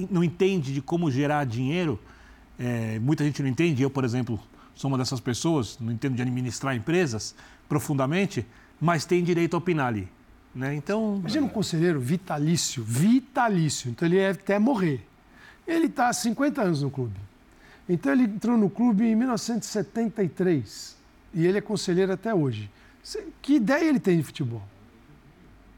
[0.09, 1.99] não entende de como gerar dinheiro,
[2.57, 3.83] é, muita gente não entende.
[3.83, 4.39] Eu, por exemplo,
[4.73, 7.35] sou uma dessas pessoas, não entendo de administrar empresas
[7.67, 8.45] profundamente,
[8.79, 10.07] mas tem direito a opinar ali.
[10.59, 10.75] Né?
[10.75, 15.01] Então, Imagina um conselheiro vitalício, vitalício, então ele é até morrer.
[15.65, 17.15] Ele está há 50 anos no clube.
[17.87, 20.97] Então ele entrou no clube em 1973
[21.33, 22.69] e ele é conselheiro até hoje.
[23.41, 24.61] Que ideia ele tem de futebol?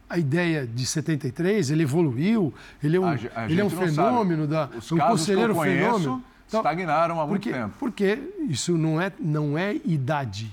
[0.09, 2.51] A ideia de 73, ele evoluiu,
[2.83, 6.23] ele é um, a, a ele é um fenômeno, da, um conselheiro conheço, fenômeno.
[6.47, 7.75] Então, estagnaram há muito porque, tempo.
[7.79, 10.51] Porque isso não é, não é idade.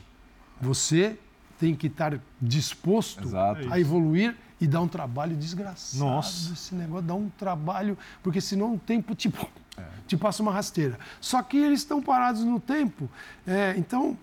[0.60, 1.18] Você
[1.58, 3.72] tem que estar disposto Exato.
[3.72, 6.04] a evoluir e dar um trabalho desgraçado.
[6.04, 6.52] Nossa.
[6.52, 9.82] Esse negócio dá um trabalho, porque senão o tempo tipo, é.
[10.06, 10.98] te passa uma rasteira.
[11.20, 13.08] Só que eles estão parados no tempo.
[13.46, 14.16] É, então.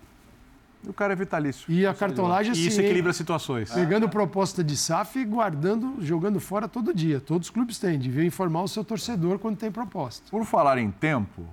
[0.86, 1.72] O cara é vitalício.
[1.72, 3.72] E a cartolagem assim, E isso equilibra situações.
[3.72, 7.18] Pegando proposta de SAF e guardando, jogando fora todo dia.
[7.18, 7.98] Todos os clubes têm.
[7.98, 10.30] Devia informar o seu torcedor quando tem proposta.
[10.30, 11.44] Por falar em tempo,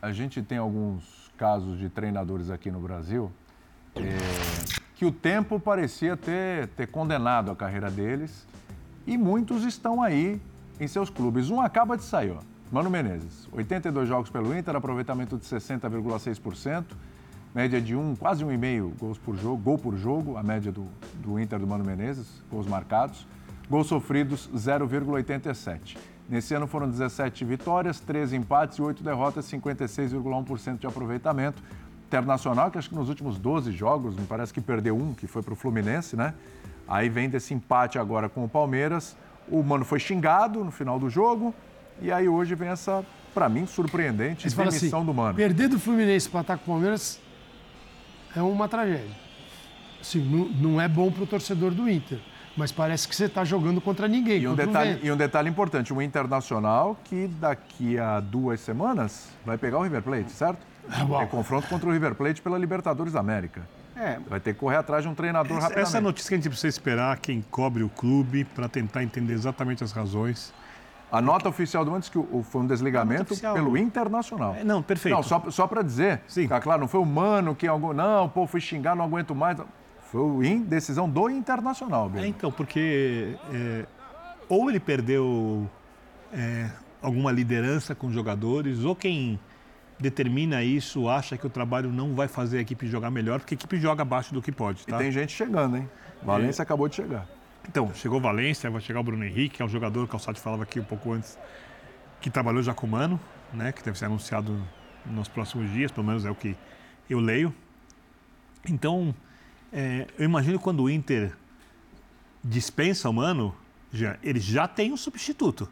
[0.00, 1.02] a gente tem alguns
[1.36, 3.32] casos de treinadores aqui no Brasil.
[3.96, 4.56] É
[4.96, 8.46] que o tempo parecia ter, ter condenado a carreira deles
[9.06, 10.40] e muitos estão aí
[10.80, 11.50] em seus clubes.
[11.50, 12.40] Um acaba de sair, ó.
[12.72, 16.84] Mano Menezes, 82 jogos pelo Inter, aproveitamento de 60,6%,
[17.54, 20.72] média de um, quase um e meio gols por jogo, gol por jogo, a média
[20.72, 20.86] do,
[21.22, 23.26] do Inter do Mano Menezes, gols marcados.
[23.68, 25.98] Gols sofridos, 0,87.
[26.28, 31.62] Nesse ano foram 17 vitórias, 13 empates e 8 derrotas, 56,1% de aproveitamento.
[32.16, 35.42] Internacional, que acho que nos últimos 12 jogos, me parece que perdeu um, que foi
[35.42, 36.34] para o Fluminense, né?
[36.88, 39.16] Aí vem desse empate agora com o Palmeiras.
[39.48, 41.54] O Mano foi xingado no final do jogo.
[42.00, 45.34] E aí hoje vem essa, para mim, surpreendente demissão assim, do Mano.
[45.34, 47.20] Perder do Fluminense para atacar o Palmeiras
[48.34, 49.16] é uma tragédia.
[50.00, 52.20] Assim, não, não é bom para o torcedor do Inter.
[52.56, 54.40] Mas parece que você está jogando contra ninguém.
[54.40, 59.58] E um, detalhe, e um detalhe importante: o Internacional, que daqui a duas semanas vai
[59.58, 60.58] pegar o River Plate, certo?
[60.90, 63.62] É, é confronto contra o River Plate pela Libertadores da América.
[63.96, 64.18] É.
[64.28, 65.88] Vai ter que correr atrás de um treinador essa, rapidamente.
[65.88, 69.82] Essa notícia que a gente precisa esperar quem cobre o clube para tentar entender exatamente
[69.82, 70.52] as razões.
[71.10, 74.54] A nota oficial do antes que o, foi um desligamento pelo Internacional.
[74.54, 75.14] É, não, perfeito.
[75.14, 76.48] Não, só, só para dizer, Sim.
[76.48, 79.56] tá claro, não foi o Mano que algum, não, pô, fui xingar, não aguento mais.
[80.10, 82.10] Foi em decisão do Internacional.
[82.16, 83.86] É, então, porque é,
[84.48, 85.68] ou ele perdeu
[86.32, 86.68] é,
[87.00, 89.38] alguma liderança com os jogadores, ou quem
[89.98, 93.56] determina isso, acha que o trabalho não vai fazer a equipe jogar melhor, porque a
[93.56, 94.86] equipe joga abaixo do que pode.
[94.86, 94.96] Tá?
[94.96, 95.88] E tem gente chegando, hein?
[96.22, 96.64] Valência é.
[96.64, 97.26] acabou de chegar.
[97.68, 100.62] Então, chegou Valência, vai chegar o Bruno Henrique, que é um jogador, o Calçado falava
[100.62, 101.38] aqui um pouco antes,
[102.20, 103.18] que trabalhou já com o Mano,
[103.52, 103.72] né?
[103.72, 104.62] Que deve ser anunciado
[105.04, 106.56] nos próximos dias, pelo menos é o que
[107.08, 107.54] eu leio.
[108.68, 109.14] Então,
[109.72, 111.32] é, eu imagino quando o Inter
[112.42, 113.54] dispensa o Mano,
[113.92, 115.68] já, ele já tem um substituto.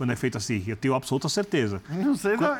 [0.00, 0.64] Quando é feito assim.
[0.66, 1.82] Eu tenho absoluta certeza.
[1.90, 2.56] Não sei, não,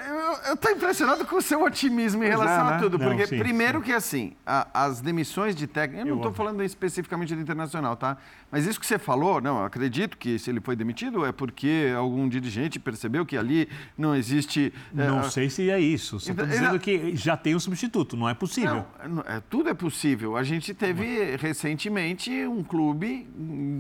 [0.47, 2.76] eu estou impressionado com o seu otimismo em Pois relação é, né?
[2.76, 2.99] a tudo.
[2.99, 3.84] Não, Porque, sim, primeiro sim.
[3.86, 6.03] que assim, a- as demissões de técnico.
[6.07, 8.18] Eu não estou falando especificamente do internacional, tá?
[8.51, 11.91] Mas isso que você falou, não, eu acredito que se ele foi demitido é porque
[11.97, 14.70] algum dirigente percebeu que ali não existe.
[14.95, 16.20] é, Não sei se é isso.
[16.20, 18.84] Só Então, estou dizendo que já tem um substituto, não é possível.
[19.09, 20.36] Não, é, tudo é possível.
[20.36, 23.26] A gente teve recentemente um clube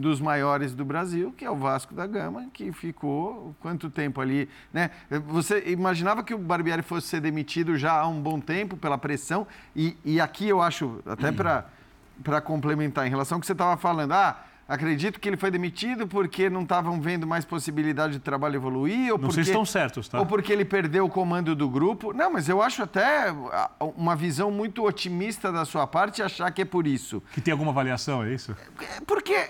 [0.00, 4.48] dos maiores do Brasil, que é o Vasco da Gama, que ficou quanto tempo ali,
[4.72, 4.90] né?
[5.28, 9.46] Você imaginava que o Barbieri fosse ser demitido já há um bom tempo pela pressão
[9.74, 14.12] e, e aqui eu acho até para complementar em relação ao que você estava falando,
[14.12, 19.10] ah Acredito que ele foi demitido porque não estavam vendo mais possibilidade de trabalho evoluir
[19.10, 20.20] ou Não porque sei se estão certos, tá?
[20.20, 22.12] ou porque ele perdeu o comando do grupo.
[22.12, 26.62] Não, mas eu acho até ah, uma visão muito otimista da sua parte achar que
[26.62, 27.20] é por isso.
[27.32, 28.52] Que tem alguma avaliação, é isso?
[28.52, 29.44] É Porque,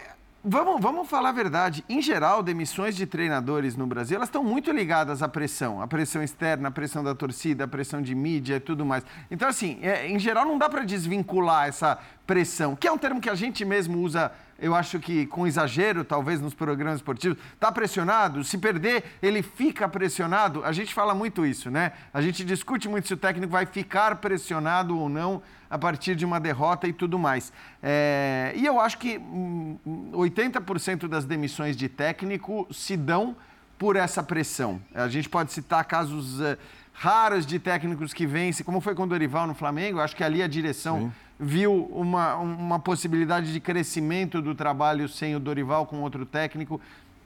[0.44, 4.70] vamos, vamos falar a verdade, em geral, demissões de treinadores no Brasil, elas estão muito
[4.72, 5.80] ligadas à pressão.
[5.80, 9.04] A pressão externa, a pressão da torcida, a pressão de mídia e tudo mais.
[9.30, 13.20] Então, assim, é, em geral, não dá para desvincular essa pressão, que é um termo
[13.20, 17.38] que a gente mesmo usa eu acho que com exagero, talvez, nos programas esportivos.
[17.54, 18.44] Está pressionado?
[18.44, 20.62] Se perder, ele fica pressionado?
[20.64, 21.92] A gente fala muito isso, né?
[22.12, 26.24] A gente discute muito se o técnico vai ficar pressionado ou não a partir de
[26.24, 27.52] uma derrota e tudo mais.
[27.82, 29.78] É, e eu acho que hum,
[30.12, 33.36] 80% das demissões de técnico se dão
[33.78, 34.80] por essa pressão.
[34.94, 36.58] A gente pode citar casos eh,
[36.92, 40.00] raros de técnicos que vencem, como foi com o Dorival no Flamengo.
[40.00, 45.40] Acho que ali a direção viu uma, uma possibilidade de crescimento do trabalho sem o
[45.40, 46.78] Dorival com outro técnico.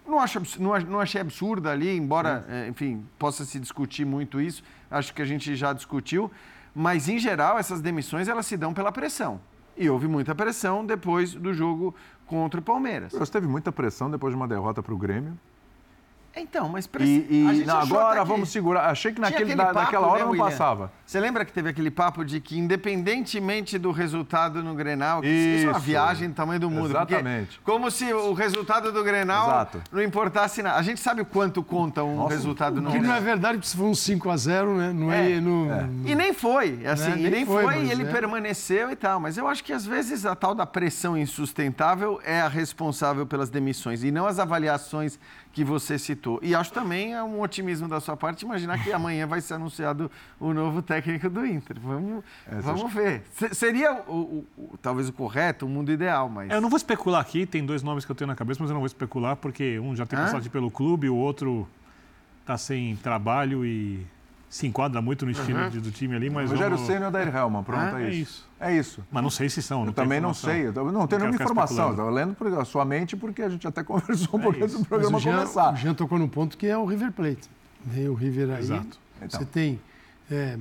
[0.06, 4.40] Não, acho, não, ach- não achei absurda ali, embora, eh, enfim, possa se discutir muito
[4.40, 4.62] isso.
[4.90, 6.30] Acho que a gente já discutiu.
[6.74, 9.40] Mas, em geral, essas demissões elas se dão pela pressão.
[9.76, 11.94] E houve muita pressão depois do jogo
[12.26, 13.12] contra o Palmeiras.
[13.12, 15.38] Você teve muita pressão depois de uma derrota para o Grêmio.
[16.36, 17.26] Então, mas pressa- E,
[17.60, 18.90] e não, agora que- vamos segurar.
[18.90, 20.44] Achei que naquele, aquele na- papo, naquela hora né, não William?
[20.46, 20.92] passava.
[21.06, 25.66] Você lembra que teve aquele papo de que, independentemente do resultado no Grenal, que isso,
[25.66, 25.86] é uma Isso.
[25.86, 26.90] viagem do tamanho do mundo.
[26.90, 27.60] Exatamente.
[27.62, 29.82] como se o resultado do Grenal Exato.
[29.92, 30.78] não importasse nada.
[30.78, 33.16] A gente sabe o quanto conta um Nossa, resultado no Que não Grenal.
[33.16, 34.92] é verdade, porque se for um 5x0, né?
[34.92, 35.32] Não é.
[35.32, 35.68] É, no,
[36.04, 37.16] E nem foi, assim, Né?
[37.18, 38.06] e Nem nem foi, foi, e ele é.
[38.06, 39.20] permaneceu e tal.
[39.20, 43.50] Mas eu acho que às vezes a tal da pressão insustentável é a responsável pelas
[43.50, 45.18] demissões e não as avaliações
[45.54, 46.40] que você citou.
[46.42, 50.10] E acho também é um otimismo da sua parte imaginar que amanhã vai ser anunciado
[50.40, 51.76] o novo técnico do Inter.
[51.80, 53.22] Vamos, É, vamos ver.
[53.32, 56.50] Se- seria o, o- o- talvez o correto, o mundo ideal, mas.
[56.50, 58.68] É, Eu não vou especular aqui, tem dois nomes que eu tenho na cabeça, mas
[58.68, 60.22] eu não vou especular, porque um já tem Hã?
[60.24, 61.68] passagem pelo clube, o outro
[62.40, 64.04] está sem trabalho e
[64.54, 67.34] se enquadra muito no estilo de- do time ali, mas Rogério vamos- Senna e Odair
[67.34, 68.20] Helman, pronto, Ah, é é isso.
[68.22, 68.48] isso.
[68.60, 69.04] É isso.
[69.10, 69.84] Mas não sei se são.
[69.84, 71.90] Eu também não sei, eu não tenho nenhuma informação.
[71.90, 73.82] Estou lendo por a sua mente porque a gente até
[74.28, 75.72] conversou um pouquinho antes do Mas programa o Jean, começar.
[75.72, 77.48] o Jean tocou no ponto que é o River Plate.
[78.08, 78.60] O River aí.
[78.60, 78.96] Exato.
[79.20, 79.40] Então.
[79.40, 79.80] Você tem.
[80.30, 80.60] é, Melhor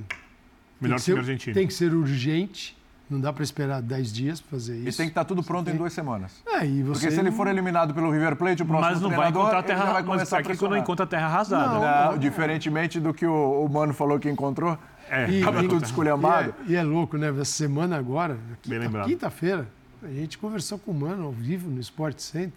[0.80, 1.54] que time ser- argentino.
[1.54, 2.76] Tem que ser urgente.
[3.10, 4.96] Não dá para esperar 10 dias para fazer E isso.
[4.96, 6.32] tem que estar tudo pronto em duas semanas.
[6.46, 9.00] É, e você Porque se ele não- for eliminado pelo River Plate, o próximo Mas
[9.00, 10.78] não vai treinador, encontrar ele terra vai Mas começar a aqui quando pressionar.
[10.78, 11.68] encontra terra arrasada.
[11.74, 12.04] Não, né?
[12.12, 14.78] Não, diferentemente do que o, o Mano falou que encontrou,
[15.10, 16.54] É, E- tava e- tudo esculhambado.
[16.66, 17.28] E é, e é louco, né?
[17.28, 18.38] Essa semana agora,
[19.06, 19.68] quinta-feira,
[20.02, 22.52] a gente conversou com o Mano ao vivo no Sport Center,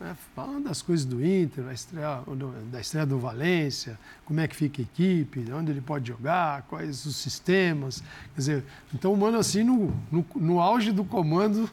[0.00, 4.46] né, falando das coisas do Inter, da estreia, do- da estreia do Valência, como é
[4.48, 8.00] que fica a equipe, onde ele pode jogar, quais os sistemas.
[8.34, 11.70] Quer dizer, então o Mano, assim, no, no, no auge do comando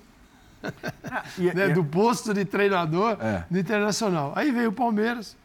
[1.37, 3.43] E- né, e- do posto de treinador É.
[3.51, 4.31] do Internacional.
[4.35, 5.35] Aí veio o Palmeiras.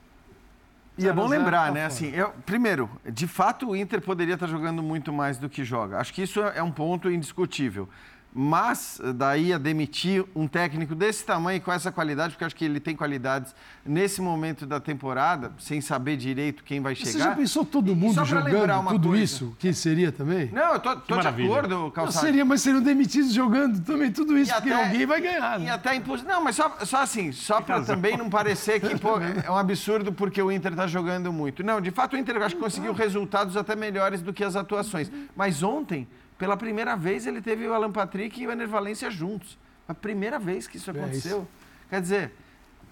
[0.96, 1.84] E é bom 0 a 0 lembrar, tá né?
[1.84, 5.98] Assim, eu, primeiro, de fato o Inter poderia estar jogando muito mais do que joga.
[5.98, 7.88] Acho que isso é é um ponto indiscutível.
[8.34, 12.54] Mas daí a demitir um técnico desse tamanho e com essa qualidade, porque eu acho
[12.56, 13.54] que ele tem qualidades
[13.84, 17.10] nesse momento da temporada, sem saber direito quem vai chegar.
[17.10, 19.24] Você já pensou todo E mundo só pra lembrar jogando tudo coisa.
[19.24, 19.56] isso?
[19.58, 20.50] Que seria também?
[20.52, 22.26] Não, eu tô, tô de acordo, Não, Calçado.
[22.26, 25.60] seria, mas seriam demitidos jogando também tudo isso, E porque até- alguém vai ganhar.
[25.60, 25.70] E Né?
[25.70, 26.22] até impos...
[26.22, 30.12] Não, mas só, só assim, só para também não parecer que pô, é um absurdo
[30.12, 31.62] porque o Inter está jogando muito.
[31.64, 34.54] Não, de fato o Inter eu acho que conseguiu resultados até melhores do que as
[34.54, 35.10] atuações.
[35.34, 36.06] Mas ontem,
[36.38, 39.58] pela primeira vez, ele teve o Alan Patrick e o Ener Valência juntos.
[39.88, 41.46] A primeira vez que isso aconteceu.
[41.90, 42.32] Quer dizer,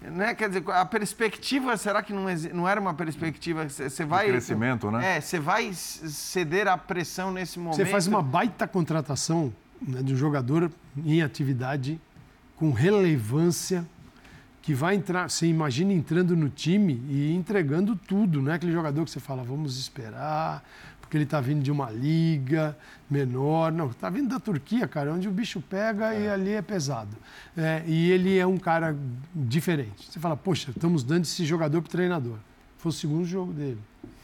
[0.01, 0.35] né?
[0.35, 3.67] Quer dizer, a perspectiva, será que não, não era uma perspectiva?
[3.67, 4.27] Você vai.
[4.27, 5.17] crescimento, né?
[5.17, 7.77] É, você vai ceder à pressão nesse momento.
[7.77, 11.99] Você faz uma baita contratação né, de um jogador em atividade,
[12.55, 13.85] com relevância,
[14.61, 15.29] que vai entrar.
[15.29, 18.41] Você imagina entrando no time e entregando tudo.
[18.41, 20.63] Não é aquele jogador que você fala, vamos esperar,
[21.07, 22.77] porque ele está vindo de uma liga
[23.09, 23.71] menor.
[23.71, 27.15] Não, está vindo da Turquia, cara, onde o bicho pega e ali é pesado.
[27.55, 28.93] É, e ele é um cara
[29.33, 30.11] diferente.
[30.11, 32.37] Você fala, poxa, estamos dando esse jogador para o treinador.
[32.77, 33.79] Foi o segundo jogo dele.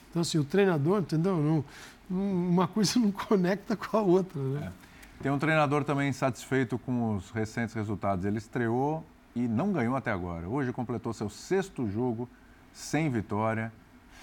[0.09, 1.37] Então, assim, o treinador, entendeu?
[1.37, 1.65] Não,
[2.09, 4.67] uma coisa não conecta com a outra, né?
[4.67, 5.23] É.
[5.23, 8.25] Tem um treinador também insatisfeito com os recentes resultados.
[8.25, 10.49] Ele estreou e não ganhou até agora.
[10.49, 12.27] Hoje completou seu sexto jogo
[12.73, 13.71] sem vitória.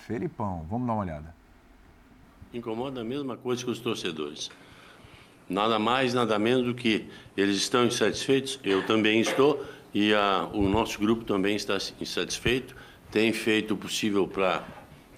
[0.06, 1.39] Felipão, vamos dar uma olhada.
[2.52, 4.50] Incomoda a mesma coisa que os torcedores.
[5.48, 10.68] Nada mais, nada menos do que eles estão insatisfeitos, eu também estou, e a, o
[10.68, 12.74] nosso grupo também está insatisfeito,
[13.10, 14.64] tem feito o possível para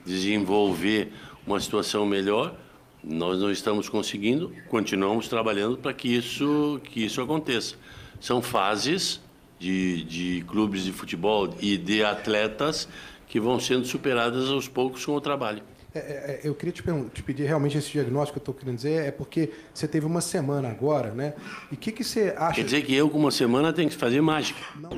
[0.05, 1.11] desenvolver
[1.47, 2.55] uma situação melhor.
[3.03, 7.77] Nós não estamos conseguindo, continuamos trabalhando para que isso, que isso aconteça.
[8.21, 9.23] São fases
[9.59, 12.89] de, de clubes de futebol e de atletas
[13.27, 15.63] que vão sendo superadas aos poucos com o trabalho.
[15.95, 16.83] É, é, é eu queria te,
[17.13, 20.21] te, pedir realmente esse diagnóstico que eu estou querendo dizer, é porque você teve uma
[20.21, 21.35] semana agora, né?
[21.71, 22.55] E o que, que você acha...
[22.55, 24.61] Quer dizer que eu, com uma semana, tenho que fazer mágica.
[24.77, 24.91] Não.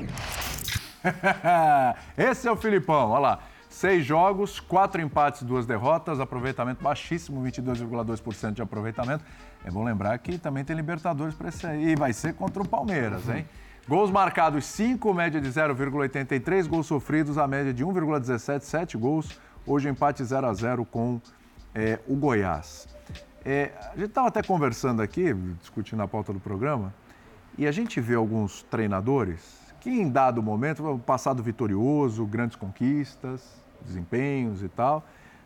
[2.17, 3.39] esse é o Filipão, olha lá.
[3.69, 9.25] Seis jogos, quatro empates, duas derrotas, aproveitamento baixíssimo, 22,2% de aproveitamento.
[9.65, 11.89] É bom lembrar que também tem Libertadores para esse aí.
[11.89, 13.45] E vai ser contra o Palmeiras, hein?
[13.87, 16.67] Gols marcados 5, média de 0,83.
[16.67, 19.37] Gols sofridos, a média de 1,17, 7 gols.
[19.67, 21.19] Hoje empate 0 a 0 com
[21.73, 22.87] é, o Goiás.
[23.43, 26.93] É, a gente estava até conversando aqui, discutindo a pauta do programa,
[27.57, 34.61] e a gente vê alguns treinadores que em dado momento, passado vitorioso, grandes conquistas, desempenhos
[34.61, 35.03] e tal,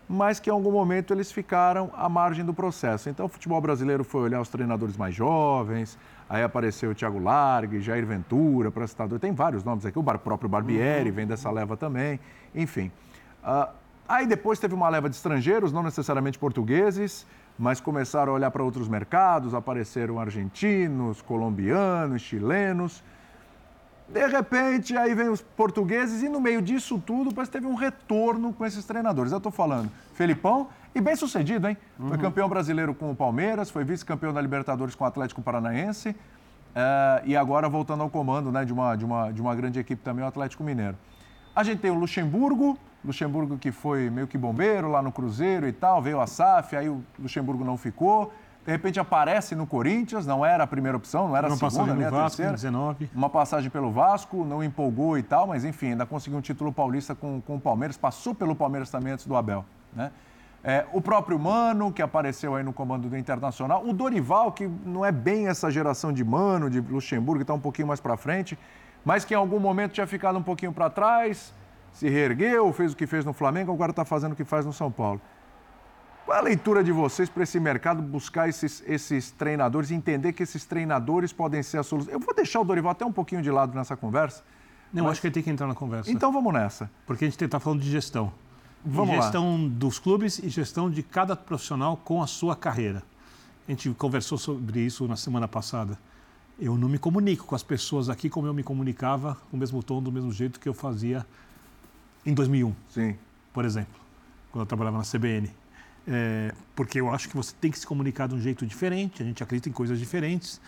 [0.07, 3.09] mas que em algum momento eles ficaram à margem do processo.
[3.09, 5.97] Então o futebol brasileiro foi olhar os treinadores mais jovens,
[6.27, 10.49] aí apareceu o Thiago Largue, Jair Ventura, para citar, tem vários nomes aqui, o próprio
[10.49, 12.19] Barbieri vem dessa leva também,
[12.53, 12.91] enfim.
[13.41, 13.78] Uh,
[14.09, 17.25] aí depois teve uma leva de estrangeiros, não necessariamente portugueses,
[17.57, 23.03] mas começaram a olhar para outros mercados, apareceram argentinos, colombianos, chilenos,
[24.09, 27.75] de repente, aí vem os portugueses e no meio disso tudo, parece que teve um
[27.75, 29.31] retorno com esses treinadores.
[29.31, 31.77] Eu estou falando, Felipão, e bem sucedido, hein?
[31.99, 32.09] Uhum.
[32.09, 36.15] Foi campeão brasileiro com o Palmeiras, foi vice-campeão da Libertadores com o Atlético Paranaense uh,
[37.23, 40.25] e agora voltando ao comando né, de, uma, de, uma, de uma grande equipe também,
[40.25, 40.97] o Atlético Mineiro.
[41.55, 45.71] A gente tem o Luxemburgo, Luxemburgo que foi meio que bombeiro lá no Cruzeiro e
[45.71, 48.31] tal, veio a SAF, aí o Luxemburgo não ficou
[48.69, 51.95] de repente aparece no Corinthians, não era a primeira opção, não era uma a segunda,
[51.95, 52.51] nem a Vasco, terceira.
[52.51, 53.09] 19.
[53.15, 57.15] Uma passagem pelo Vasco, não empolgou e tal, mas enfim, ainda conseguiu um título paulista
[57.15, 59.65] com, com o Palmeiras, passou pelo Palmeiras também antes do Abel.
[59.91, 60.11] Né?
[60.63, 63.83] É, o próprio Mano, que apareceu aí no comando do Internacional.
[63.83, 67.59] O Dorival, que não é bem essa geração de Mano, de Luxemburgo, que está um
[67.59, 68.59] pouquinho mais para frente,
[69.03, 71.55] mas que em algum momento tinha ficado um pouquinho para trás,
[71.93, 74.73] se reergueu, fez o que fez no Flamengo, agora está fazendo o que faz no
[74.73, 75.21] São Paulo.
[76.25, 80.43] Qual é a leitura de vocês para esse mercado buscar esses, esses treinadores, entender que
[80.43, 82.13] esses treinadores podem ser a solução?
[82.13, 84.43] Eu vou deixar o Dorival até um pouquinho de lado nessa conversa.
[84.93, 85.13] Não, mas...
[85.13, 86.11] acho que ele tem que entrar na conversa.
[86.11, 86.89] Então vamos nessa.
[87.07, 88.31] Porque a gente está falando de gestão.
[88.85, 89.69] Vamos gestão lá.
[89.71, 93.01] dos clubes e gestão de cada profissional com a sua carreira.
[93.67, 95.97] A gente conversou sobre isso na semana passada.
[96.59, 99.81] Eu não me comunico com as pessoas aqui como eu me comunicava, com o mesmo
[99.81, 101.25] tom, do mesmo jeito que eu fazia
[102.25, 102.73] em 2001.
[102.89, 103.15] Sim.
[103.53, 103.99] Por exemplo,
[104.51, 105.49] quando eu trabalhava na CBN
[106.07, 109.25] é, porque eu acho que você tem que se comunicar de um jeito diferente, a
[109.25, 110.59] gente acredita em coisas diferentes.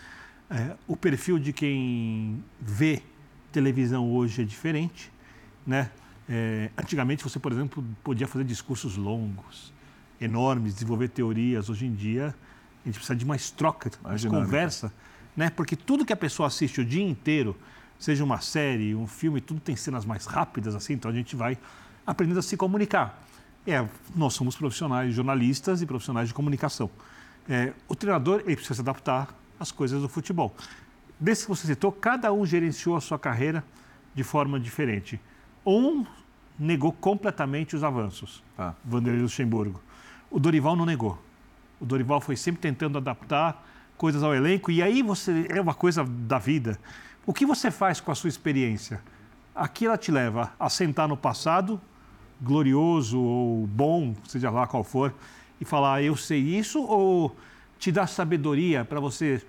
[0.48, 3.02] É, o perfil de quem vê
[3.50, 5.10] televisão hoje é diferente,
[5.66, 5.90] né?
[6.28, 9.72] É, antigamente você, por exemplo, podia fazer discursos longos,
[10.20, 11.68] enormes, desenvolver teorias.
[11.68, 12.34] Hoje em dia
[12.84, 14.92] a gente precisa de mais troca, mais conversa,
[15.36, 15.50] né?
[15.50, 17.56] Porque tudo que a pessoa assiste o dia inteiro,
[18.02, 21.56] seja uma série, um filme, tudo tem cenas mais rápidas assim, então a gente vai
[22.04, 23.22] aprendendo a se comunicar.
[23.64, 23.86] É,
[24.16, 26.90] nós somos profissionais jornalistas e profissionais de comunicação.
[27.48, 30.52] É, o treinador ele precisa se adaptar às coisas do futebol.
[31.18, 33.64] Desses que você citou, cada um gerenciou a sua carreira
[34.12, 35.20] de forma diferente.
[35.64, 36.04] Um
[36.58, 38.74] negou completamente os avanços, ah.
[38.84, 39.80] Vanderlei Luxemburgo.
[40.28, 41.22] O Dorival não negou.
[41.80, 43.64] O Dorival foi sempre tentando adaptar
[43.96, 46.76] coisas ao elenco e aí você é uma coisa da vida.
[47.24, 49.00] O que você faz com a sua experiência?
[49.54, 51.80] Aqui ela te leva a sentar no passado
[52.40, 55.14] glorioso ou bom, seja lá qual for,
[55.60, 57.36] e falar eu sei isso ou
[57.78, 59.40] te dá sabedoria para você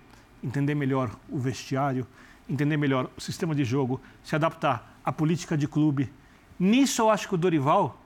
[0.43, 2.05] entender melhor o vestiário,
[2.47, 6.13] entender melhor o sistema de jogo, se adaptar à política de clube.
[6.59, 7.99] Nisso eu acho que o Dorival,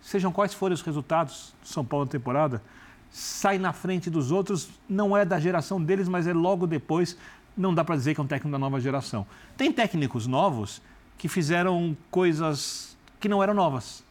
[0.00, 2.62] sejam quais forem os resultados do São Paulo na temporada,
[3.10, 7.18] sai na frente dos outros, não é da geração deles, mas é logo depois,
[7.60, 9.26] não dá para dizer que é um técnico da nova geração.
[9.56, 10.82] Tem técnicos novos
[11.18, 14.02] que fizeram coisas que não eram novas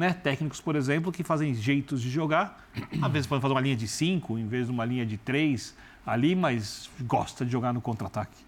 [0.00, 0.14] né?
[0.14, 2.66] Técnicos, por exemplo, que fazem jeitos de jogar.
[3.02, 5.74] Às vezes podem fazer uma linha de cinco em vez de uma linha de três
[6.06, 8.38] ali, mas gosta de jogar no contra-ataque,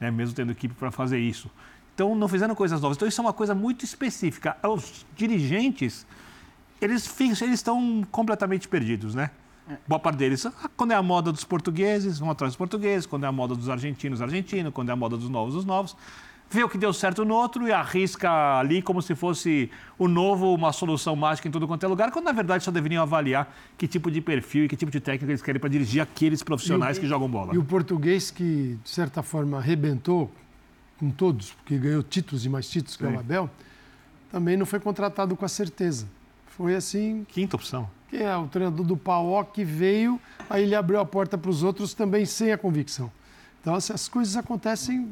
[0.00, 0.10] né?
[0.10, 1.48] mesmo tendo equipe para fazer isso.
[1.94, 2.96] Então, não fizeram coisas novas.
[2.96, 4.56] Então, isso é uma coisa muito específica.
[4.62, 6.04] Os dirigentes
[6.80, 9.30] eles eles estão completamente perdidos, né?
[9.86, 13.24] Boa parte deles, ah, quando é a moda dos portugueses, vão atrás dos portugueses, quando
[13.24, 15.96] é a moda dos argentinos, argentinos, quando é a moda dos novos, os novos.
[16.48, 20.54] Vê o que deu certo no outro e arrisca ali como se fosse o novo,
[20.54, 23.88] uma solução mágica em tudo quanto é lugar, quando na verdade só deveriam avaliar que
[23.88, 27.00] tipo de perfil e que tipo de técnica eles querem para dirigir aqueles profissionais o-
[27.00, 27.52] que jogam bola.
[27.52, 30.30] E o português que, de certa forma, arrebentou
[31.00, 33.50] com todos, porque ganhou títulos e mais títulos que é o Abel,
[34.30, 36.06] também não foi contratado com a certeza.
[36.46, 37.90] Foi assim, Quinta opção.
[38.08, 41.62] Que é o treinador do Pauó que veio, aí ele abriu a porta para os
[41.62, 43.10] outros também sem a convicção.
[43.60, 45.08] Então, assim, as coisas acontecem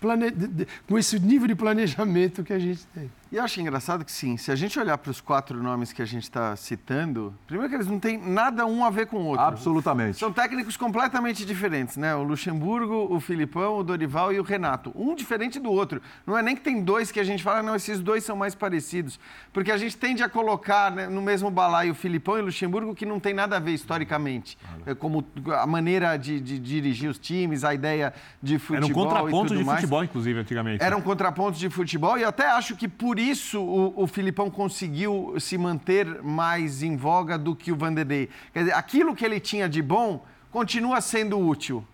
[0.00, 3.10] plane- de- de- com esse nível de planejamento que a gente tem.
[3.36, 6.00] E eu acho engraçado que sim, se a gente olhar para os quatro nomes que
[6.00, 9.26] a gente está citando, primeiro que eles não têm nada um a ver com o
[9.26, 9.44] outro.
[9.44, 10.16] Absolutamente.
[10.16, 12.14] São técnicos completamente diferentes, né?
[12.14, 14.90] O Luxemburgo, o Filipão, o Dorival e o Renato.
[14.94, 16.00] Um diferente do outro.
[16.26, 18.54] Não é nem que tem dois que a gente fala, não, esses dois são mais
[18.54, 19.20] parecidos.
[19.52, 22.94] Porque a gente tende a colocar né, no mesmo balaio o Filipão e o Luxemburgo,
[22.94, 24.56] que não tem nada a ver historicamente.
[24.86, 25.22] É como
[25.60, 28.76] a maneira de, de dirigir os times, a ideia de futebol.
[28.76, 29.80] Era um contraponto de mais.
[29.80, 30.82] futebol, inclusive, antigamente.
[30.82, 34.50] Era um contraponto de futebol e eu até acho que por isso o, o Filipão
[34.50, 38.28] conseguiu se manter mais em voga do que o Vanderlei.
[38.52, 41.84] Quer dizer, aquilo que ele tinha de bom continua sendo útil.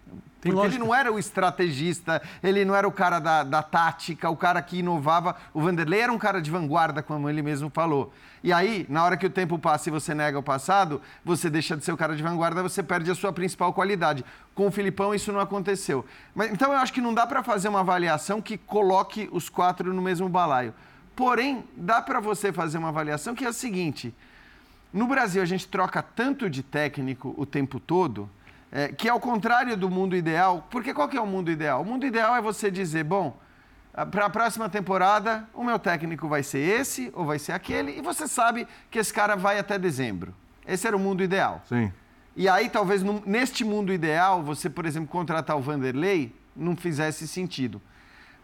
[0.43, 0.85] Porque ele lógica.
[0.85, 4.79] não era o estrategista, ele não era o cara da, da tática, o cara que
[4.79, 5.37] inovava.
[5.55, 8.13] O Vanderlei era um cara de vanguarda, como ele mesmo falou.
[8.43, 11.77] E aí, na hora que o tempo passa e você nega o passado, você deixa
[11.77, 14.25] de ser o cara de vanguarda, você perde a sua principal qualidade.
[14.53, 16.05] Com o Filipão, isso não aconteceu.
[16.35, 19.95] Mas, então, eu acho que não dá para fazer uma avaliação que coloque os quatro
[19.95, 20.75] no mesmo balaio.
[21.15, 24.15] Porém, dá para você fazer uma avaliação que é a seguinte:
[24.93, 28.29] no Brasil, a gente troca tanto de técnico o tempo todo,
[28.71, 31.83] é, que ao contrário do mundo ideal, porque qual que é o mundo ideal?
[31.83, 33.37] O mundo ideal é você dizer, bom,
[34.11, 38.01] para a próxima temporada, o meu técnico vai ser esse ou vai ser aquele, e
[38.01, 40.35] você sabe que esse cara vai até dezembro.
[40.67, 41.63] Esse era o mundo ideal.
[41.69, 41.93] Sim.
[42.35, 47.81] E aí, talvez neste mundo ideal, você, por exemplo, contratar o Vanderlei não fizesse sentido.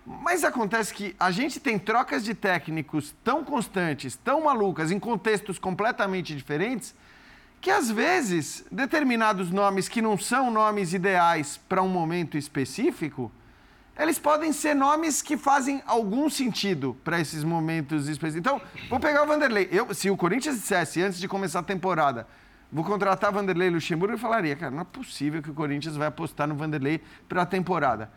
[0.08, 5.58] Mas acontece que a gente tem trocas de técnicos tão constantes, tão malucas, em contextos
[5.58, 6.94] completamente diferentes,
[7.60, 13.30] que às vezes determinados nomes que não são nomes ideais para um momento específico,
[13.98, 18.38] eles podem ser nomes que fazem algum sentido para esses momentos específicos.
[18.38, 19.68] Então, vou pegar o Vanderlei.
[19.70, 22.26] Eu, se o Corinthians dissesse antes de começar a temporada,
[22.72, 26.48] vou contratar Vanderlei Luxemburgo, eu falaria, cara, não é possível que o Corinthians vai apostar
[26.48, 28.10] no Vanderlei para a temporada.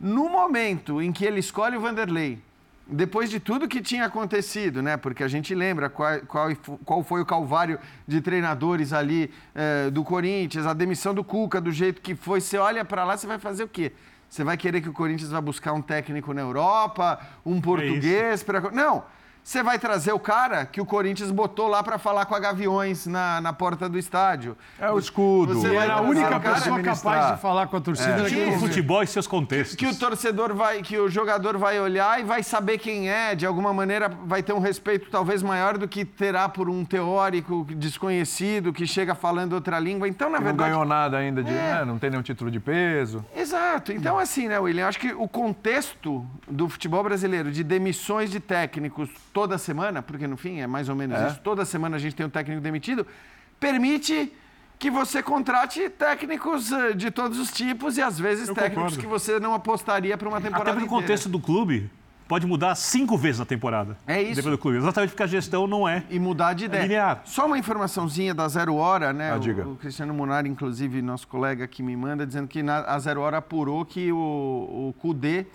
[0.00, 2.38] No momento em que ele escolhe o Vanderlei,
[2.86, 4.96] depois de tudo que tinha acontecido, né?
[4.96, 6.48] Porque a gente lembra qual, qual,
[6.84, 11.72] qual foi o calvário de treinadores ali eh, do Corinthians, a demissão do Cuca, do
[11.72, 12.40] jeito que foi.
[12.40, 13.92] Você olha para lá, você vai fazer o quê?
[14.28, 18.60] Você vai querer que o Corinthians vá buscar um técnico na Europa, um português para
[18.70, 19.04] não?
[19.46, 23.06] Você vai trazer o cara que o Corinthians botou lá para falar com a Gaviões
[23.06, 24.56] na, na porta do estádio.
[24.76, 25.54] É o escudo.
[25.54, 28.28] Você era a única o cara pessoa capaz de falar com a torcida É.
[28.28, 28.58] Que momento.
[28.58, 29.76] Futebol e seus contextos.
[29.76, 33.46] que o torcedor vai, que o jogador vai olhar e vai saber quem é, de
[33.46, 38.72] alguma maneira vai ter um respeito talvez maior do que terá por um teórico desconhecido
[38.72, 40.08] que chega falando outra língua.
[40.08, 41.50] Então, na Não verdade, ganhou nada ainda de.
[41.52, 41.52] É.
[41.52, 43.24] né, não tem nenhum título de peso.
[43.32, 43.92] Exato.
[43.92, 44.88] Então, assim, né, William?
[44.88, 50.36] Acho que o contexto do futebol brasileiro de demissões de técnicos toda semana, porque no
[50.38, 51.26] fim é mais ou menos É.
[51.28, 53.06] isso, toda semana a gente tem um técnico demitido,
[53.60, 54.32] permite
[54.78, 58.98] que você contrate técnicos eh, de todos os tipos e às vezes Eu técnicos concordo.
[59.00, 61.02] que você não apostaria para uma temporada Até porque o inteira.
[61.02, 61.90] contexto do clube
[62.28, 63.96] pode mudar cinco vezes na temporada.
[64.06, 64.36] É isso.
[64.36, 64.78] Depende do clube.
[64.78, 66.02] Exatamente porque a gestão não é.
[66.10, 66.82] e mudar de ideia.
[66.82, 67.22] linear.
[67.26, 69.32] Só uma informaçãozinha da Zero Hora, né?
[69.32, 69.68] Ah, o, diga.
[69.68, 73.36] o Cristiano Munari, inclusive, nosso colega que me manda, dizendo que na, a Zero Hora
[73.38, 75.46] apurou que o, o Kudê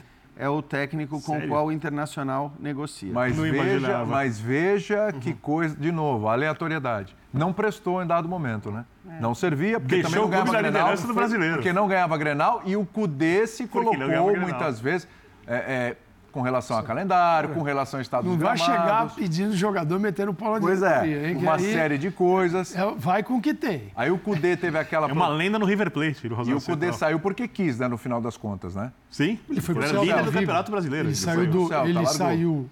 [0.41, 3.13] é o técnico com o qual o Internacional negocia.
[3.13, 4.05] Mas Não veja, imaginava.
[4.07, 5.75] mas veja que coisa.
[5.75, 7.15] De novo, aleatoriedade.
[7.31, 8.83] Não prestou em dado momento, né?
[9.19, 10.97] Não servia, porque Deixou também não ganhava na Grenal.
[10.97, 11.55] do brasileiro.
[11.57, 15.07] Porque não ganhava Grenal e o Cudê se Porque colocou muitas vezes
[15.45, 15.97] é, é,
[16.31, 20.33] com relação a calendário, com relação a estado Não vai chegar pedindo o jogador metendo
[20.33, 21.37] pau na Pois é, hein?
[21.37, 22.75] Uma série de coisas.
[22.75, 23.91] é- vai com o que tem.
[23.95, 25.09] Aí o Cudê teve aquela.
[25.09, 26.93] É uma pro- lenda no River Plate, o E o Cudê Central.
[26.93, 27.87] saiu porque quis, né?
[27.87, 28.91] No final das contas, né?
[29.09, 30.31] Sim, Ele foi pro era Celta líder do.
[30.31, 31.07] Campeonato Brasileiro.
[31.07, 32.13] Ele Ele saiu do, Celta, ele largou.
[32.13, 32.69] saiu,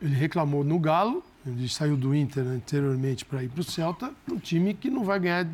[0.00, 4.38] ele reclamou no Galo, ele saiu do Inter anteriormente para ir para o Celta, um
[4.38, 5.46] time que não vai ganhar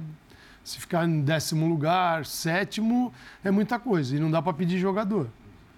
[0.62, 5.26] se ficar em décimo lugar, sétimo é muita coisa e não dá para pedir jogador.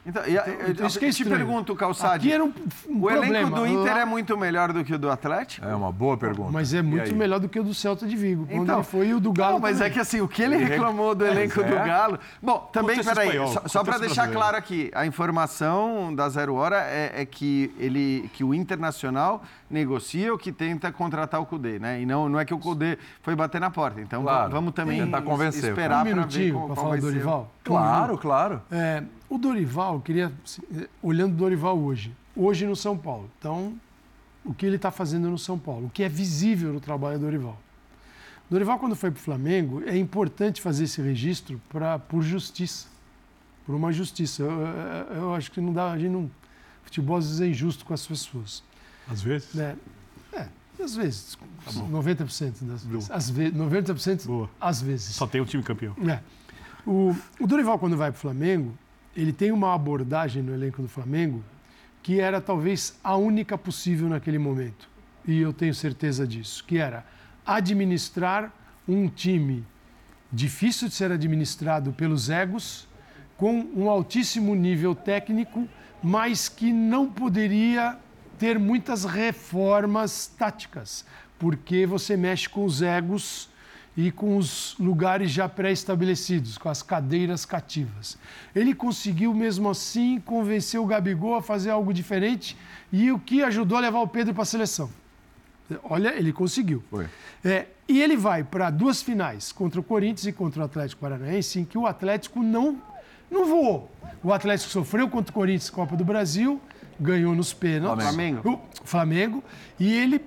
[0.05, 1.37] Então, e a- eu, Então, isso que é te estranho.
[1.47, 2.53] pergunto, Calçade, Aqui era um,
[2.89, 3.57] um o elenco problema.
[3.57, 5.65] do Inter Lá- é muito melhor do que o do Atlético?
[5.65, 6.51] É uma boa pergunta.
[6.51, 8.45] Mas é E muito melhor do que o do Celta de Vigo.
[8.47, 9.91] Quando Então, ele foi e o do Galo Não, mas também.
[9.91, 11.87] é que assim, o que ele reclamou do elenco Pois do é.
[11.87, 12.19] Galo.
[12.43, 14.33] Bom, também, Contexto peraí, espanhol, só, só para deixar brasileiro.
[14.41, 20.35] claro aqui, a informação da Zero Hora é, é que, ele, que o Internacional negocia
[20.35, 22.01] o que tenta contratar o Cudê, né?
[22.01, 24.01] E não, não é que o Cudê foi bater na porta.
[24.01, 25.71] Então Claro, vamos também tentar convencer.
[25.71, 27.13] esperar um para ver minutinho qual, qual falar vai do ser.
[27.13, 27.51] Dorival.
[27.65, 28.63] Claro, claro.
[28.71, 29.03] É,
[29.35, 30.33] o Dorival, queria.
[30.77, 33.31] eh, Olhando o Dorival hoje, hoje no São Paulo.
[33.39, 33.75] Então,
[34.45, 35.87] o que ele está fazendo no São Paulo?
[35.87, 37.59] O que é visível no trabalho do Dorival?
[38.51, 42.87] Dorival, quando foi para o Flamengo, é importante fazer esse registro pra, por justiça.
[43.65, 44.43] Por uma justiça.
[44.43, 45.93] Eu, eu- eu acho que não dá.
[45.93, 46.31] A gente não.
[46.83, 48.63] Futebol às vezes é injusto com as pessoas.
[49.09, 49.55] Às vezes.
[49.55, 49.77] Né?
[50.33, 50.49] É,
[50.83, 51.39] às vezes.
[51.91, 53.11] 90% das vezes.
[53.11, 54.51] Às vezes 90% Boa.
[54.61, 55.15] às vezes.
[55.15, 55.95] Só tem um time campeão.
[56.07, 56.21] É.
[56.85, 58.77] O, o Dorival, quando vai para o Flamengo,
[59.17, 61.43] ele tem uma abordagem no elenco do Flamengo
[62.03, 64.89] que era talvez a única possível naquele momento.
[65.27, 67.07] E eu tenho certeza disso, que era
[67.47, 68.53] administrar
[68.89, 69.65] um time
[70.33, 72.89] difícil de ser administrado pelos egos,
[73.37, 75.69] com um altíssimo nível técnico,
[76.03, 77.97] mas que não poderia
[78.39, 81.05] ter muitas reformas táticas,
[81.39, 83.49] porque você mexe com os egos
[83.97, 88.17] e com os lugares já pré-estabelecidos, com as cadeiras cativas.
[88.55, 92.57] Ele conseguiu, mesmo assim, convencer o Gabigol a fazer algo diferente
[92.91, 94.91] e o que ajudou a levar o Pedro para a seleção.
[95.85, 96.83] Olha, ele conseguiu.
[97.45, 101.61] É, e ele vai para duas finais, contra o Corinthians e contra o Atlético Paranaense,
[101.61, 102.81] em que o Atlético não,
[103.31, 103.91] não voou.
[104.23, 106.61] O Atlético sofreu contra o Corinthians Copa do Brasil,
[106.99, 108.05] ganhou nos pênaltis.
[108.05, 108.61] Flamengo.
[108.83, 109.45] O Flamengo.
[109.79, 110.21] E ele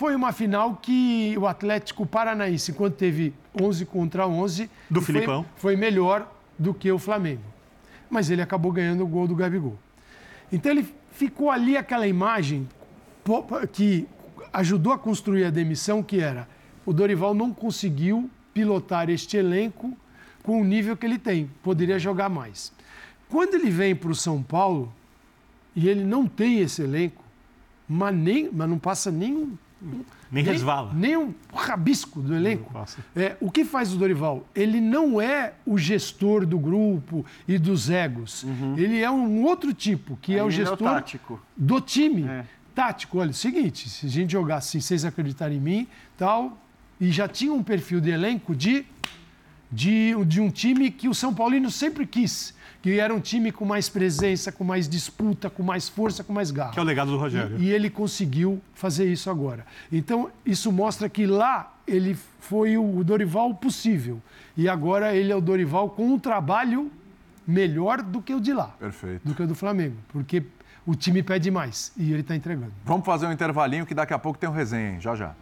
[0.00, 5.44] foi uma final que o Atlético Paranaense, enquanto teve 11 contra 11, Do foi- Filipão.
[5.56, 6.26] foi melhor
[6.58, 7.42] do que o Flamengo.
[8.08, 9.76] Mas ele acabou ganhando o gol do Gabigol.
[10.50, 12.66] Então ele ficou ali aquela imagem
[13.74, 14.08] que
[14.54, 16.48] ajudou a construir a demissão, que era
[16.86, 19.94] o Dorival não conseguiu pilotar este elenco
[20.42, 22.72] com o nível que ele tem, poderia jogar mais.
[23.28, 24.90] Quando ele vem para o São Paulo
[25.76, 27.22] e ele não tem esse elenco,
[27.86, 29.58] mas, nem, mas não passa nenhum
[30.30, 30.92] Nem resvala.
[30.94, 32.72] nem um rabisco do elenco.
[33.16, 34.46] É, o que faz o Dorival?
[34.54, 38.44] Ele não é o gestor do grupo e dos egos.
[38.76, 41.04] Ele é um outro tipo, que é o Ele é o gestor
[41.56, 42.24] do time.
[42.24, 42.44] É.
[42.74, 46.56] Tático, olha, é o seguinte, se a gente jogar assim, vocês acreditarem em mim, tal,
[47.00, 48.86] e já tinha um perfil de elenco de,
[49.70, 53.64] de, de um time que o São Paulino sempre quis, que era um time com
[53.64, 56.72] mais presença, com mais disputa, com mais força, com mais garra.
[56.72, 57.58] Que é o legado do Rogério.
[57.58, 59.66] E ele conseguiu fazer isso agora.
[59.92, 64.20] Então, isso mostra que lá ele foi o Dorival possível.
[64.56, 66.90] E agora ele é o Dorival com um trabalho
[67.46, 69.26] melhor do que o de lá, Perfeito.
[69.26, 69.96] do que o do Flamengo.
[70.08, 70.42] Porque
[70.86, 72.72] o time pede mais e ele está entregando.
[72.84, 75.00] Vamos fazer um intervalinho que daqui a pouco tem um resenha, hein?
[75.00, 75.34] Já já.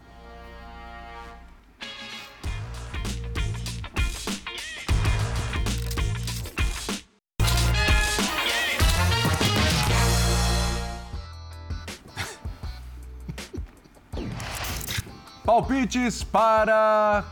[15.58, 17.24] Palpites para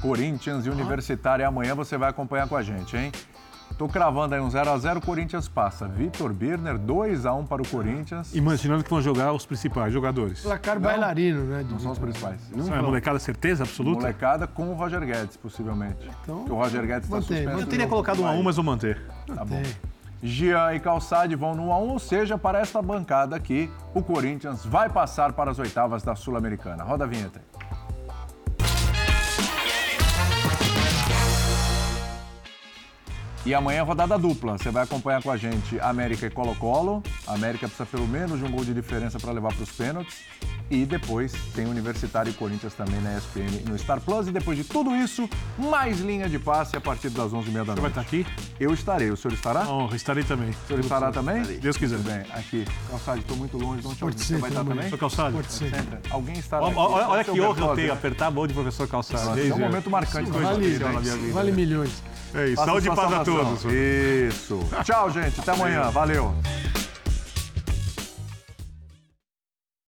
[0.00, 1.46] Corinthians e Universitária.
[1.46, 3.12] Amanhã você vai acompanhar com a gente, hein?
[3.76, 5.86] Tô cravando aí um 0x0, Corinthians passa.
[5.86, 8.34] Vitor Birner, 2x1 para o Corinthians.
[8.34, 10.40] Imaginando que vão jogar os principais jogadores.
[10.40, 11.66] Placar bailarino, né?
[11.68, 12.40] Não são os principais.
[12.56, 14.00] Não é molecada certeza absoluta?
[14.00, 16.08] Molecada com o Roger Guedes, possivelmente.
[16.22, 17.60] Então, Porque o Roger Guedes está suspenso.
[17.60, 18.98] Eu teria colocado um a um, mas vou manter.
[19.26, 19.62] Tá bom.
[20.22, 24.88] Jean e Calçade vão no 1x1, ou seja, para esta bancada aqui, o Corinthians vai
[24.88, 26.82] passar para as oitavas da Sul-Americana.
[26.82, 27.42] Roda a vinheta
[33.46, 34.56] E amanhã é rodada dupla.
[34.56, 37.02] Você vai acompanhar com a gente América e Colo-Colo.
[37.26, 40.16] A América precisa pelo menos de um gol de diferença para levar para os pênaltis.
[40.70, 44.28] E depois tem Universitário e Corinthians também na ESPN e no Star Plus.
[44.28, 45.28] E depois de tudo isso,
[45.58, 47.88] mais linha de passe a partir das 11h30 da Você vai noite.
[47.90, 48.26] estar aqui?
[48.58, 49.10] Eu estarei.
[49.10, 49.68] O senhor estará?
[49.68, 50.48] Honra, estarei também.
[50.48, 51.42] O senhor estará também?
[51.42, 51.98] Deus quiser.
[51.98, 52.64] Bem, aqui.
[52.88, 54.16] Calçado, estou muito longe, não te ouvi.
[54.18, 54.88] Você ser, vai estar também.
[54.88, 55.36] Sou calçado.
[56.10, 56.80] Alguém estará Olha, aqui.
[56.80, 57.92] olha, olha que honra eu tenho né?
[57.92, 59.22] apertar a mão de professor Calçado.
[59.22, 61.32] Nossa, É um momento marcante Vale, esqueci na minha vida.
[61.34, 62.02] vale milhões.
[62.34, 62.64] É isso.
[62.64, 63.64] Saúde e paz a todos.
[63.64, 64.60] Isso.
[64.84, 65.40] Tchau, gente.
[65.40, 65.90] Até amanhã.
[65.90, 66.34] Valeu.